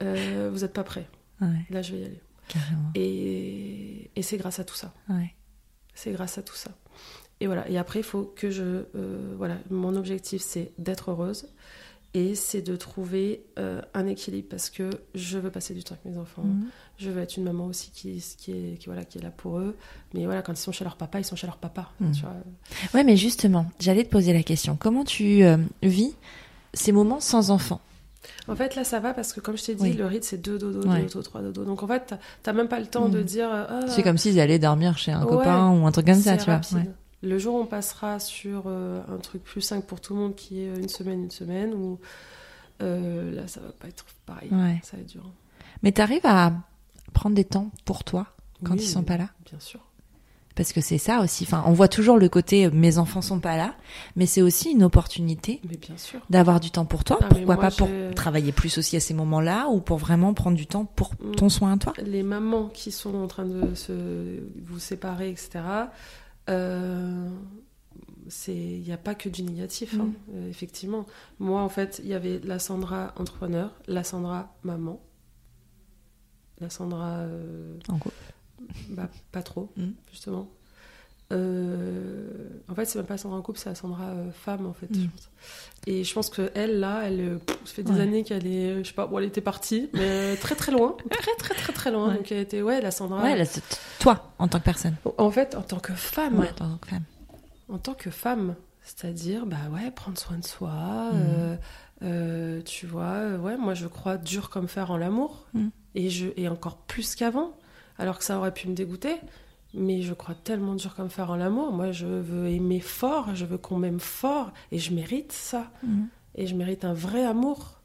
[0.01, 1.07] Euh, vous n'êtes pas prêts.
[1.41, 2.19] Ouais, Là, je vais y aller.
[2.47, 2.89] carrément.
[2.95, 4.93] Et, et c'est grâce à tout ça.
[5.09, 5.35] Ouais.
[5.93, 6.71] C'est grâce à tout ça.
[7.39, 7.69] Et voilà.
[7.69, 8.85] Et après, il faut que je.
[8.95, 9.57] euh, voilà.
[9.69, 11.49] Mon objectif, c'est d'être heureuse.
[12.13, 16.13] Et c'est de trouver euh, un équilibre parce que je veux passer du temps avec
[16.13, 16.43] mes enfants.
[16.43, 16.65] Mhm.
[16.97, 19.59] Je veux être une maman aussi qui, qui, est, qui, voilà, qui est là pour
[19.59, 19.77] eux.
[20.13, 21.89] Mais voilà, quand ils sont chez leur papa, ils sont chez leur papa.
[22.01, 22.11] Mhm.
[22.11, 22.33] Tu vois.
[22.93, 24.75] Ouais, mais justement, j'allais te poser la question.
[24.75, 26.13] Comment tu euh, vis
[26.73, 27.79] ces moments sans enfant
[28.49, 29.93] En fait, là, ça va parce que, comme je t'ai dit, Oui.
[29.93, 30.99] le rythme, c'est deux dodos, Ouais.
[31.03, 31.63] deux dodos, trois dodos.
[31.63, 33.23] Donc, en fait, t'as- même pas le temps de Mhm.
[33.23, 33.49] dire.
[33.51, 36.35] ah, C'est comme s'ils allaient dormir chez un Ouais, copain ou un truc comme ça,
[36.35, 36.59] tu vois.
[36.73, 36.89] Ouais.
[37.23, 40.35] Le jour où on passera sur euh, un truc plus simple pour tout le monde
[40.35, 41.99] qui est une semaine, une semaine, ou
[42.81, 44.49] euh, là, ça va pas être pareil.
[44.51, 44.79] Ouais.
[44.83, 45.23] Ça va être dur.
[45.83, 46.53] Mais t'arrives à
[47.13, 48.27] prendre des temps pour toi
[48.63, 49.29] quand Oui, ils sont pas là?
[49.49, 49.79] Bien sûr.
[50.55, 51.45] Parce que c'est ça aussi.
[51.45, 53.73] Enfin, on voit toujours le côté euh, mes enfants sont pas là,
[54.15, 56.19] mais c'est aussi une opportunité Mais bien sûr.
[56.29, 57.19] d'avoir du temps pour toi.
[57.21, 60.67] Ah, Pourquoi pas pour travailler plus aussi à ces moments-là ou pour vraiment prendre du
[60.67, 61.35] temps pour Mm.
[61.35, 61.93] ton soin à toi?
[62.03, 63.93] Les mamans qui sont en train de se
[64.65, 65.59] vous séparer, etc.
[66.49, 67.29] Euh,
[68.29, 70.13] c'est il n'y a pas que du négatif hein, Mm.
[70.35, 71.05] euh, effectivement
[71.39, 75.01] moi en fait il y avait la Sandra entrepreneur la Sandra maman
[76.59, 78.11] la Sandra euh, En gros.
[78.89, 79.91] bah, pas trop Mm.
[80.11, 80.49] justement
[81.31, 82.27] Euh,
[82.69, 84.95] en fait c'est même pas Sandra en couple c'est Sandra euh, femme en fait Mm.
[85.03, 85.29] je pense.
[85.87, 88.01] et je pense que elle là elle euh, pff, ça fait des Ouais.
[88.01, 91.35] années qu'elle est je sais pas bon elle était partie mais très très loin très
[91.37, 92.15] très très très loin Ouais.
[92.17, 93.43] donc elle était ouais la Sandra Ouais,
[93.99, 94.95] toi en tant que personne.
[95.17, 97.03] en fait, en tant que femme, Ouais, en tant que femme.
[97.69, 101.55] en tant que femme, c'est-à-dire, bah ouais, prendre soin de soi, euh,
[102.03, 105.69] euh, tu vois, ouais, moi je crois dur comme fer en l'amour, Mhm.
[105.95, 107.51] et, je, et encore plus qu'avant,
[107.99, 109.15] alors que ça aurait pu me dégoûter,
[109.73, 113.45] mais je crois tellement dur comme fer en l'amour, moi je veux aimer fort, je
[113.45, 116.07] veux qu'on m'aime fort, et je mérite ça, Mhm.
[116.35, 117.79] et je mérite un vrai amour,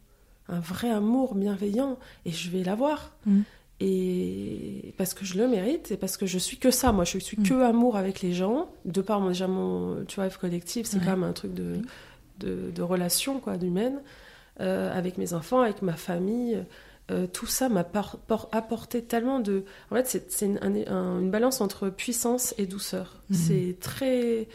[0.48, 3.12] un vrai amour bienveillant, et je vais l'avoir.
[3.26, 3.44] Mhm.
[3.80, 7.18] Et parce que je le mérite et parce que je suis que ça, moi je
[7.18, 7.42] suis Mm.
[7.42, 11.04] que amour avec les gens, de par mon, déjà mon tu vois, collectif, c'est Ouais.
[11.04, 11.82] quand même un truc de,
[12.40, 14.00] de, de relation, quoi, d'humaine,
[14.60, 16.58] euh, avec mes enfants, avec ma famille.
[17.10, 17.84] Euh, tout ça m'a
[18.52, 19.64] apporté tellement de.
[19.90, 23.20] En fait, c'est c'est une, un- un- une balance entre puissance et douceur.
[23.30, 23.36] Mhm.
[23.36, 24.48] C'est très.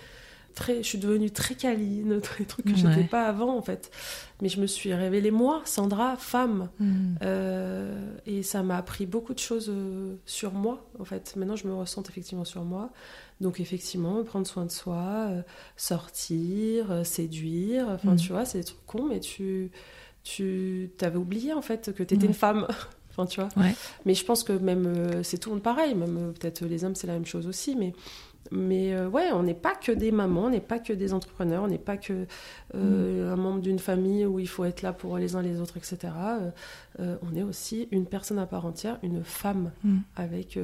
[0.54, 2.94] Très, je suis devenue très câline, des trucs que je Ouais.
[2.94, 3.90] n'étais pas avant en fait.
[4.42, 6.68] Mais je me suis révélée moi, Sandra, femme.
[6.78, 7.18] Mhm.
[7.22, 11.38] Euh, et ça m'a appris beaucoup de choses euh, sur moi, en fait.
[11.38, 12.90] Maintenant, je me ressens effectivement sur moi.
[13.40, 15.30] Donc, effectivement, prendre soin de soi,
[15.78, 17.88] sortir, séduire.
[17.90, 18.18] Enfin, Mm.
[18.18, 19.72] tu vois, c'est des trucs cons, mais tu,
[20.24, 22.26] tu t'avais oublié, en fait, que tu étais Ouais.
[22.28, 22.68] une femme.
[23.12, 23.50] enfin, tu vois.
[23.58, 23.74] Ouais.
[24.06, 25.96] Mais je pense que même, euh, c'est tout le monde pareil.
[25.96, 27.76] Même euh, peut-être les hommes, c'est la même chose aussi.
[27.76, 27.94] Mais,
[28.50, 31.64] mais euh, ouais, on n'est pas que des mamans, on n'est pas que des entrepreneurs,
[31.64, 32.26] on n'est pas que
[32.76, 35.78] euh, un membre d'une famille où il faut être là pour les uns les autres,
[35.78, 36.14] etc.
[37.00, 39.98] Euh, on est aussi une personne à part entière, une femme Mm.
[40.16, 40.60] avec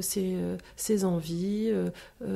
[0.00, 0.36] ses,
[0.76, 1.72] ses envies,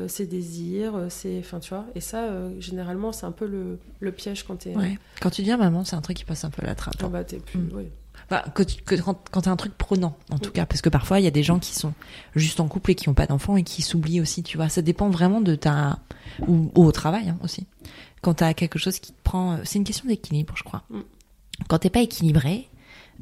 [0.08, 1.86] ses désirs, ses, enfin tu vois.
[1.94, 4.76] Et ça, généralement, c'est un peu le, le piège quand t'es.
[4.76, 4.98] Ouais.
[5.20, 6.94] Quand tu deviens maman, c'est un truc qui passe un peu la trappe.
[7.00, 7.10] Ah hein.
[7.10, 7.58] bah t'es plus.
[7.58, 7.72] Mm.
[7.74, 7.90] ouais.
[8.30, 10.88] Enfin, que, tu- que quand, quand t'as un truc prenant, en tout cas, parce que
[10.88, 11.92] parfois il y a des gens qui sont
[12.36, 14.68] juste en couple et qui ont pas d'enfants et qui s'oublient aussi, tu vois.
[14.68, 15.98] Ça dépend vraiment de ta
[16.46, 17.66] ou, ou au travail hein, aussi.
[18.22, 20.84] Quand t'as quelque chose qui te prend, c'est une question d'équilibre, je crois.
[20.90, 21.00] Mm.
[21.68, 22.68] Quand t'es pas équilibré,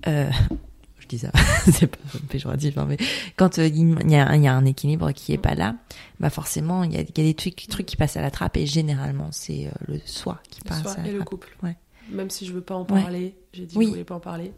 [0.06, 0.28] euh,
[0.98, 1.30] je dis ça,
[1.72, 1.96] c'est pas
[2.28, 2.98] péjoratif, hein, mais
[3.36, 5.74] quand euh, il y, a, il y a un équilibre qui est pas là,
[6.20, 8.30] bah forcément il y a, il y a des trucs, trucs qui passent à la
[8.30, 11.18] trappe et généralement c'est euh, le soi qui Le passe soi à la et le
[11.20, 11.28] trappe.
[11.30, 11.56] couple.
[11.62, 11.76] Ouais.
[12.10, 13.00] Même si je veux pas en Ouais.
[13.02, 13.84] parler, j'ai dit Oui.
[13.84, 14.52] que je voulais pas en parler.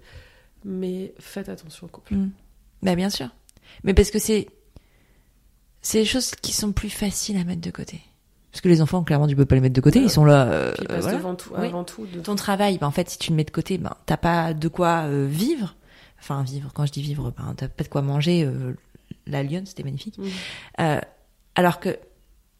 [0.65, 2.15] Mais faites attention au couple.
[2.15, 2.31] Mm.
[2.83, 3.29] Bah bien sûr.
[3.85, 4.49] Mais parce que c'est
[5.83, 8.01] c'est les choses qui sont plus faciles à mettre de côté.
[8.53, 10.45] Parce que les enfants, clairement, tu peux pas les mettre de côté, ils sont là.
[10.47, 11.19] Euh, Puis ils passent voilà.
[11.19, 11.67] devant tout, Oui.
[11.67, 12.05] avant tout.
[12.07, 14.53] de- Ton travail, ben, en fait, si tu le mets de côté, ben, t'as pas
[14.55, 15.77] de quoi euh, vivre.
[16.19, 18.45] Enfin, vivre, quand je dis vivre, ben, t'as pas de quoi manger.
[18.45, 18.75] euh,
[19.27, 20.19] la lionne, c'était magnifique.
[20.81, 21.01] Euh,
[21.55, 21.97] alors que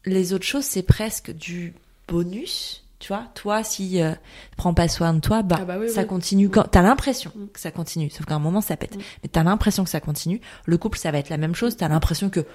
[0.05, 1.73] les autres choses, c'est presque du
[2.07, 2.85] bonus.
[3.01, 4.13] Tu vois, toi, si euh,
[4.57, 6.07] prends pas soin de toi, bah, Ah bah oui, ça oui.
[6.07, 6.49] continue.
[6.49, 7.47] Quand t'as l'impression Mm.
[7.51, 8.95] que ça continue, sauf qu'à un moment ça pète.
[8.95, 9.01] Mm.
[9.23, 10.39] Mais t'as l'impression que ça continue.
[10.65, 11.75] Le couple, ça va être la même chose.
[11.75, 12.45] T'as l'impression que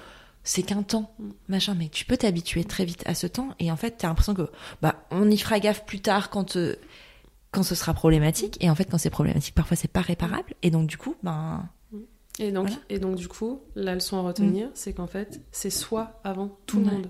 [0.43, 1.29] c'est qu'un temps, Mm.
[1.49, 1.75] machin.
[1.77, 3.49] Mais tu peux t'habituer très vite à ce temps.
[3.59, 4.49] Et en fait, t'as l'impression que
[4.81, 6.75] bah, on y fera gaffe plus tard quand euh,
[7.51, 8.57] quand ce sera problématique.
[8.61, 10.53] Et en fait, quand c'est problématique, parfois c'est pas réparable.
[10.63, 11.67] Et donc du coup, ben
[12.39, 12.81] Et donc, Voilà.
[12.89, 16.79] et donc, du coup, la leçon à retenir, c'est qu'en fait, c'est soi avant tout
[16.79, 16.91] le Ouais.
[16.91, 17.09] monde.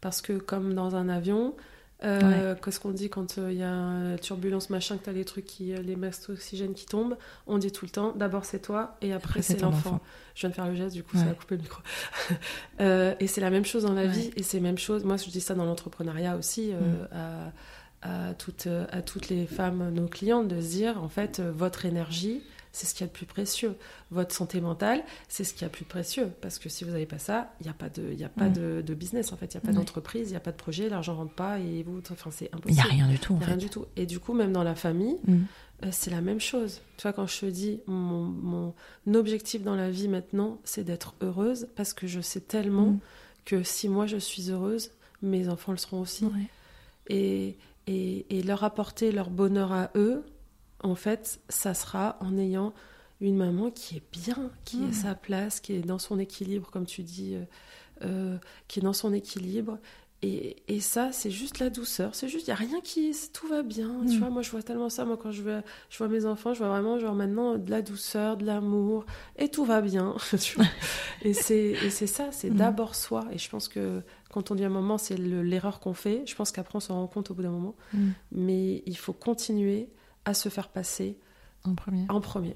[0.00, 1.54] Parce que, comme dans un avion,
[2.04, 5.24] euh, qu'est-ce qu'on dit quand il y a une turbulence, machin, que tu as les
[5.24, 7.16] trucs, qui, euh, les masques d'oxygène qui tombent?
[7.46, 9.90] On dit tout le temps d'abord c'est toi et après, Après, c'est l'enfant.
[9.96, 10.00] enfant.
[10.34, 11.24] Je viens de faire le geste, du coup, Ouais.
[11.24, 11.82] ça a coupé le micro.
[12.80, 14.08] Euh, et c'est la même chose dans la Ouais.
[14.08, 14.30] vie.
[14.36, 15.02] Et c'est la même chose.
[15.04, 16.70] Moi, je dis ça dans l'entrepreneuriat aussi.
[16.72, 17.08] euh, Mm.
[18.02, 21.50] à, à, toutes, à toutes les femmes, nos clientes, de se dire en fait, euh,
[21.50, 22.40] votre énergie,
[22.72, 23.74] c'est ce qu'il y a de plus précieux.
[24.10, 26.30] Votre santé mentale, c'est ce qu'il y a de plus précieux.
[26.40, 28.28] Parce que si vous n'avez pas ça, il n'y a pas, de, il y a
[28.28, 28.52] pas Mm.
[28.52, 29.54] de, de business, en fait.
[29.54, 29.74] Il n'y a pas Ouais.
[29.74, 32.56] d'entreprise, il n'y a pas de projet, l'argent rentre pas et vous, enfin, c'est il
[32.56, 32.78] impossible.
[32.78, 33.52] y a rien du tout en Il y a fait.
[33.52, 33.86] rien du tout.
[33.96, 35.34] Et du coup, même dans la famille, Mm.
[35.84, 36.80] euh, c'est la même chose.
[36.96, 38.74] Tu vois, quand je te dis, mon, mon
[39.14, 42.98] objectif dans la vie maintenant, c'est d'être heureuse parce que je sais tellement Mm.
[43.44, 44.90] que si moi je suis heureuse,
[45.22, 46.26] mes enfants le seront aussi.
[46.26, 46.48] Ouais.
[47.08, 47.56] Et,
[47.86, 50.22] et, et leur apporter leur bonheur à eux,
[50.82, 52.72] en fait, ça sera en ayant
[53.20, 54.88] une maman qui est bien, qui Mm.
[54.88, 57.44] est sa place, qui est dans son équilibre, comme tu dis, euh,
[58.04, 59.78] euh, qui est dans son équilibre.
[60.22, 62.12] Et, et ça, c'est juste la douceur.
[62.16, 63.12] C'est juste, il n'y a rien qui.
[63.32, 63.88] Tout va bien.
[64.02, 64.10] Mm.
[64.10, 65.04] Tu vois, moi, je vois tellement ça.
[65.04, 67.82] Moi, quand je vois, je vois mes enfants, je vois vraiment, genre, maintenant, de la
[67.82, 69.04] douceur, de l'amour.
[69.36, 70.16] Et tout va bien.
[71.22, 72.54] et c'est ça, c'est Mm.
[72.56, 73.26] d'abord soi.
[73.32, 76.22] Et je pense que quand on dit un moment, c'est le- l'erreur qu'on fait.
[76.26, 77.74] Je pense qu'après, on s'en rend compte au bout d'un moment.
[77.94, 78.08] Mm.
[78.32, 79.88] Mais il faut continuer
[80.28, 81.18] à se faire passer
[81.64, 82.04] En premier.
[82.08, 82.54] en premier.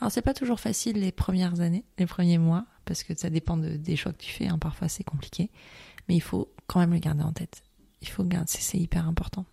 [0.00, 3.56] Alors c'est pas toujours facile les premières années, les premiers mois, parce que ça dépend
[3.56, 4.48] de- des choix que tu fais.
[4.48, 5.50] hein, parfois c'est compliqué,
[6.08, 7.62] mais il faut quand même le garder en tête.
[8.02, 9.44] Il faut garder, c'est hyper important.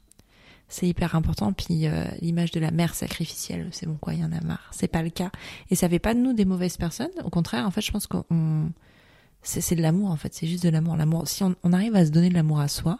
[0.67, 1.53] C'est hyper important.
[1.53, 4.71] Puis euh, l'image de la mère sacrificielle, c'est bon quoi, il y en a marre.
[4.71, 5.29] C'est pas le cas,
[5.69, 7.11] et ça fait pas de nous des mauvaises personnes.
[7.23, 8.71] Au contraire, en fait, je pense qu'on
[9.43, 10.33] c'est c'est de l'amour en fait.
[10.33, 10.95] C'est juste de l'amour.
[10.97, 11.27] L'amour.
[11.27, 12.97] Si on, on arrive à se donner de l'amour à soi,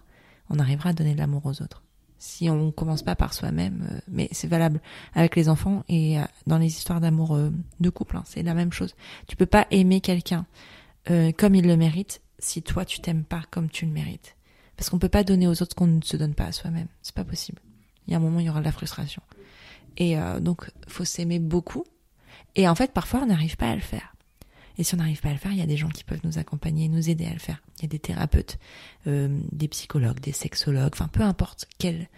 [0.52, 1.82] on arrivera à donner de l'amour aux autres.
[2.26, 4.82] Si on commence pas par soi-même, euh, mais c'est valable
[5.14, 8.56] avec les enfants et euh, dans les histoires d'amour euh, de couple, hein, c'est la
[8.56, 8.96] même chose.
[9.28, 10.48] Tu peux pas aimer quelqu'un
[11.12, 14.36] euh, comme il le mérite si toi tu t'aimes pas comme tu le mérites.
[14.76, 16.88] Parce qu'on peut pas donner aux autres qu'on ne se donne pas à soi-même.
[17.04, 17.62] C'est pas possible.
[18.08, 19.22] Il y a un moment, il y aura de la frustration.
[19.98, 21.86] Et euh, donc, faut s'aimer beaucoup.
[22.56, 24.15] Et en fait, parfois, on n'arrive pas à le faire.
[24.78, 26.22] Et si on n'arrive pas à le faire, il y a des gens qui peuvent
[26.24, 27.62] nous accompagner, nous aider à le faire.
[27.78, 28.58] Il y a des thérapeutes,
[29.08, 32.10] euh, des psychologues, des sexologues, enfin peu importe quelle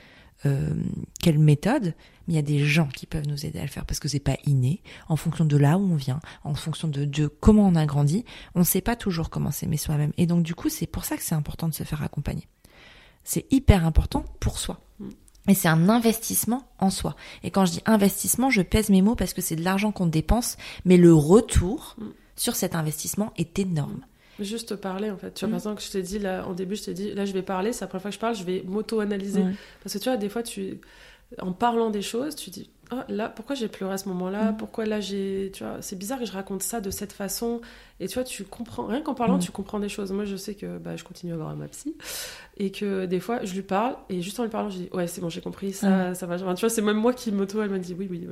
[0.45, 0.75] euh,
[1.19, 1.95] quelle méthode,
[2.27, 4.07] mais il y a des gens qui peuvent nous aider à le faire parce que
[4.07, 4.83] c'est pas inné.
[5.09, 8.23] En fonction de là où on vient, en fonction de, de comment on a grandi,
[8.53, 10.13] on ne sait pas toujours comment s'aimer soi-même.
[10.17, 12.47] Et donc du coup, c'est pour ça que c'est important de se faire accompagner.
[13.23, 14.79] C'est hyper important pour soi.
[15.47, 17.15] Et c'est un investissement en soi.
[17.41, 20.05] Et quand je dis investissement, je pèse mes mots parce que c'est de l'argent qu'on
[20.05, 22.05] dépense, mais le retour Mm.
[22.37, 23.99] Sur cet investissement est énorme.
[24.39, 25.33] Juste parler, en fait.
[25.33, 25.51] Tu vois, Mm.
[25.51, 27.41] par exemple, que je t'ai dit, là, en début, je t'ai dit, là, je vais
[27.41, 29.41] parler, c'est la première fois que je parle, je vais m'auto-analyser.
[29.41, 29.53] Ouais.
[29.83, 30.79] Parce que tu vois, des fois, tu,
[31.41, 34.57] en parlant des choses, tu dis, ah, là, pourquoi j'ai pleuré à ce moment-là Mm.
[34.57, 35.51] Pourquoi là, j'ai.
[35.55, 37.61] Tu vois, c'est bizarre que je raconte ça de cette façon.
[37.99, 39.41] Et tu vois, tu comprends, rien qu'en parlant, Mm.
[39.41, 40.11] tu comprends des choses.
[40.11, 41.95] Moi, je sais que bah, je continue à voir ma psy.
[42.57, 45.07] Et que des fois, je lui parle, et juste en lui parlant, je dis, ouais,
[45.07, 46.35] c'est bon, j'ai compris, ça, ça va.
[46.35, 48.25] Enfin, tu vois, c'est même moi qui m'auto, elle m'a dit, oui, oui.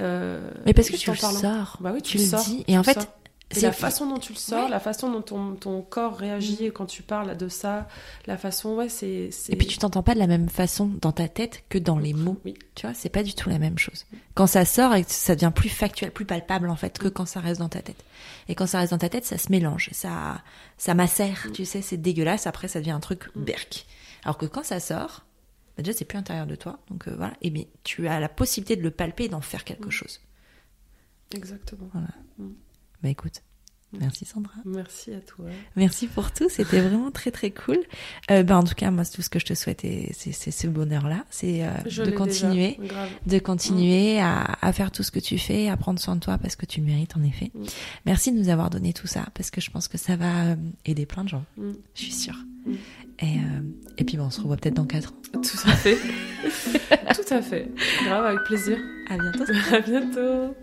[0.00, 1.38] Euh, Mais parce que tu le parlant.
[1.40, 3.08] sors, Bah oui, tu, le dis, et en fait,
[3.50, 4.70] c'est la façon dont tu le sors, Ouais.
[4.70, 7.88] la façon dont ton, ton corps réagit quand tu parles de ça,
[8.26, 9.30] la façon, ouais, c'est.
[9.48, 12.12] Et puis tu t'entends pas de la même façon dans ta tête que dans les
[12.12, 12.36] mots.
[12.44, 12.54] Oui.
[12.74, 14.04] Tu vois, c'est pas du tout la même chose.
[14.34, 17.40] Quand ça sort, et ça devient plus factuel, plus palpable en fait que quand ça
[17.40, 18.04] reste dans ta tête.
[18.48, 20.42] Et quand ça reste dans ta tête, ça se mélange, ça,
[20.76, 21.46] ça macère.
[21.54, 22.46] Tu sais, c'est dégueulasse.
[22.46, 23.44] Après, ça devient un truc Mm.
[23.44, 23.86] berk.
[24.24, 25.24] Alors que quand ça sort,
[25.76, 26.80] bah déjà c'est plus intérieur de toi.
[26.90, 27.32] Donc euh, voilà.
[27.40, 29.92] Et bien tu as la possibilité de le palper et d'en faire quelque Mm.
[29.92, 30.20] chose.
[31.34, 31.88] Exactement.
[33.02, 33.42] Bah écoute,
[33.92, 34.52] merci Sandra.
[34.64, 35.46] Merci à toi.
[35.76, 37.78] Merci pour tout, c'était vraiment très très cool.
[38.30, 41.24] Euh, bah, en tout cas, moi, tout ce que je te souhaite, c'est ce bonheur-là,
[41.30, 41.70] c'est euh,
[42.04, 46.00] de continuer, déjà, de continuer à, à faire tout ce que tu fais, à prendre
[46.00, 47.50] soin de toi parce que tu le mérites en effet.
[47.54, 47.64] Mm.
[48.06, 50.56] Merci de nous avoir donné tout ça parce que je pense que ça va euh,
[50.84, 51.70] aider plein de gens, Mm.
[51.94, 52.36] je suis sûre.
[52.66, 52.72] Mm.
[53.20, 53.60] Et, euh,
[53.96, 55.16] et puis, on se revoit peut-être dans 4 ans.
[55.32, 55.96] Tout à fait.
[57.14, 57.68] Tout à fait.
[58.04, 58.78] Grave, avec plaisir.
[59.08, 59.44] À bientôt.
[59.72, 60.54] À bientôt.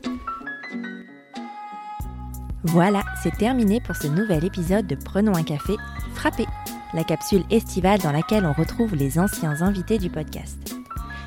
[2.70, 5.76] Voilà, c'est terminé pour ce nouvel épisode de Prenons un café
[6.16, 6.48] frappé,
[6.96, 10.76] la capsule estivale dans laquelle on retrouve les anciens invités du podcast.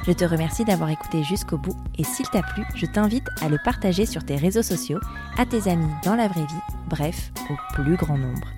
[0.05, 3.59] Je te remercie d'avoir écouté jusqu'au bout et s'il t'a plu, je t'invite à le
[3.65, 4.99] partager sur tes réseaux sociaux,
[5.39, 8.49] à tes amis dans la vraie vie, bref, au plus grand nombre.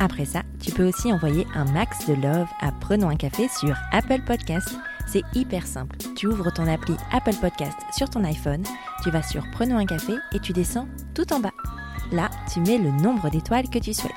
[0.00, 3.76] Après ça, tu peux aussi envoyer un max de love à Prenons un café sur
[3.92, 4.74] Apple Podcast.
[5.06, 5.96] C'est hyper simple.
[6.16, 8.64] Tu ouvres ton appli Apple Podcast sur ton iPhone,
[9.04, 11.52] tu vas sur Prenons un café et tu descends tout en bas.
[12.12, 14.12] Là, tu mets le nombre d'étoiles que tu souhaites.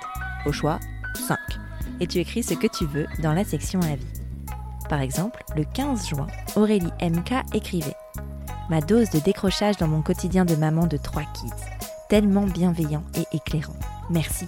[0.46, 0.80] Au choix,
[1.28, 1.38] 5.
[2.02, 4.06] Et tu écris ce que tu veux dans la section avis.
[4.90, 6.28] Par exemple, le 15 juin,
[6.58, 7.96] Aurélie MK écrivait
[8.70, 11.54] Ma dose de décrochage dans mon quotidien de maman de trois kids.
[12.10, 13.76] Tellement bienveillant et éclairant.
[14.10, 14.46] Merci.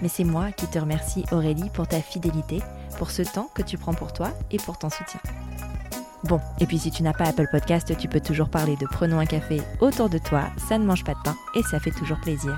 [0.00, 2.62] Mais c'est moi qui te remercie Aurélie pour ta fidélité,
[2.98, 5.20] pour ce temps que tu prends pour toi et pour ton soutien.
[6.24, 9.18] Bon, et puis si tu n'as pas Apple Podcast, tu peux toujours parler de Prenons
[9.18, 12.20] un café autour de toi, ça ne mange pas de pain et ça fait toujours
[12.20, 12.56] plaisir.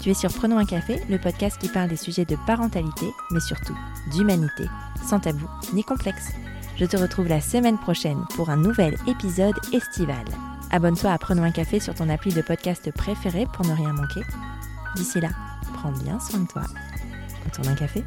[0.00, 3.40] Tu es sur Prenons un café, le podcast qui parle des sujets de parentalité, mais
[3.40, 3.76] surtout
[4.12, 4.66] d'humanité,
[5.08, 6.32] sans tabou ni complexe.
[6.76, 10.24] Je te retrouve la semaine prochaine pour un nouvel épisode estival.
[10.70, 14.22] Abonne-toi à Prenons un café sur ton appli de podcast préféré pour ne rien manquer.
[14.96, 15.28] D'ici là,
[15.74, 16.62] prends bien soin de toi.
[17.46, 18.04] Autour d'un café